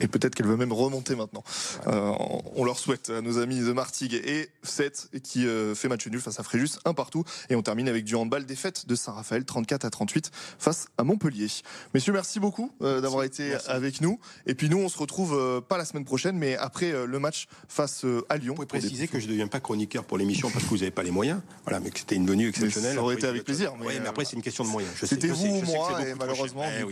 Et 0.00 0.08
peut-être 0.08 0.34
qu'elle 0.34 0.46
veut 0.46 0.56
même 0.56 0.72
remonter 0.72 1.14
maintenant. 1.14 1.42
Euh, 1.86 2.12
on 2.54 2.64
leur 2.64 2.78
souhaite 2.78 3.10
à 3.10 3.20
nos 3.20 3.38
amis 3.38 3.60
de 3.60 3.72
Martigues 3.72 4.14
et 4.14 4.50
7 4.62 5.10
qui 5.22 5.46
euh, 5.46 5.74
fait 5.74 5.88
match 5.88 6.06
nul 6.06 6.20
face 6.20 6.38
à 6.40 6.42
Fréjus, 6.42 6.78
un 6.84 6.94
partout. 6.94 7.24
Et 7.48 7.56
on 7.56 7.62
termine 7.62 7.88
avec 7.88 8.04
du 8.04 8.14
handball, 8.14 8.44
défaite 8.44 8.86
de 8.86 8.94
Saint-Raphaël, 8.94 9.44
34 9.44 9.84
à 9.84 9.90
38 9.90 10.30
face 10.58 10.88
à 10.98 11.04
Montpellier. 11.04 11.48
Messieurs, 11.94 12.12
merci 12.12 12.40
beaucoup 12.40 12.70
euh, 12.82 13.00
d'avoir 13.00 13.24
été 13.24 13.54
avec 13.66 14.00
nous. 14.00 14.18
Et 14.46 14.54
puis 14.54 14.68
nous, 14.68 14.78
on 14.78 14.88
se 14.88 14.98
retrouve 14.98 15.62
pas 15.68 15.78
la 15.78 15.84
semaine 15.84 16.04
prochaine, 16.04 16.36
mais 16.36 16.56
après 16.56 16.92
le 17.06 17.18
match 17.18 17.46
face 17.68 18.04
à 18.28 18.36
Lyon. 18.36 18.54
Vous 18.56 18.66
pouvez 18.66 18.80
préciser 18.80 19.08
que 19.08 19.18
je 19.18 19.26
ne 19.26 19.30
deviens 19.30 19.48
pas 19.48 19.60
chroniqueur 19.60 20.04
pour 20.04 20.18
l'émission 20.18 20.50
parce 20.50 20.64
que 20.64 20.70
vous 20.70 20.78
n'avez 20.78 20.90
pas 20.90 21.02
les 21.02 21.10
moyens. 21.10 21.40
Voilà, 21.64 21.80
mais 21.80 21.90
que 21.90 21.98
c'était 21.98 22.16
une 22.16 22.26
venue 22.26 22.48
exceptionnelle. 22.48 22.94
ça 22.94 23.02
aurait 23.02 23.14
été 23.14 23.26
avec 23.26 23.44
plaisir. 23.44 23.72
Mais, 23.78 23.86
oui, 23.86 23.94
mais 24.00 24.08
après, 24.08 24.24
c'est 24.24 24.36
une 24.36 24.42
question 24.42 24.64
de 24.64 24.68
moyens. 24.68 24.92
C'était 25.02 25.28
vous 25.28 25.46
ou 25.46 25.62
moi, 25.62 26.00
et 26.06 26.14
malheureusement, 26.14 26.64
eh 26.66 26.84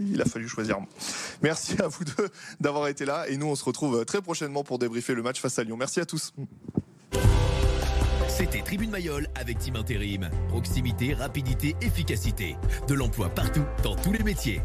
il 0.00 0.20
a 0.20 0.24
fallu 0.24 0.48
choisir. 0.48 0.78
Merci 1.42 1.80
à 1.80 1.88
vous 1.88 2.04
d'avoir 2.60 2.88
été 2.88 3.04
là. 3.04 3.28
Et 3.28 3.36
nous, 3.36 3.46
on 3.46 3.56
se 3.56 3.64
retrouve 3.64 4.04
très 4.04 4.22
prochainement 4.22 4.64
pour 4.64 4.78
débriefer 4.78 5.14
le 5.14 5.22
match 5.22 5.40
face 5.40 5.58
à 5.58 5.64
Lyon. 5.64 5.76
Merci 5.76 6.00
à 6.00 6.06
tous. 6.06 6.32
C'était 8.28 8.62
Tribune 8.62 8.90
Mayol 8.90 9.28
avec 9.34 9.58
Team 9.58 9.76
Intérim. 9.76 10.30
Proximité, 10.48 11.14
rapidité, 11.14 11.76
efficacité. 11.82 12.56
De 12.88 12.94
l'emploi 12.94 13.28
partout, 13.28 13.64
dans 13.82 13.96
tous 13.96 14.12
les 14.12 14.22
métiers. 14.22 14.62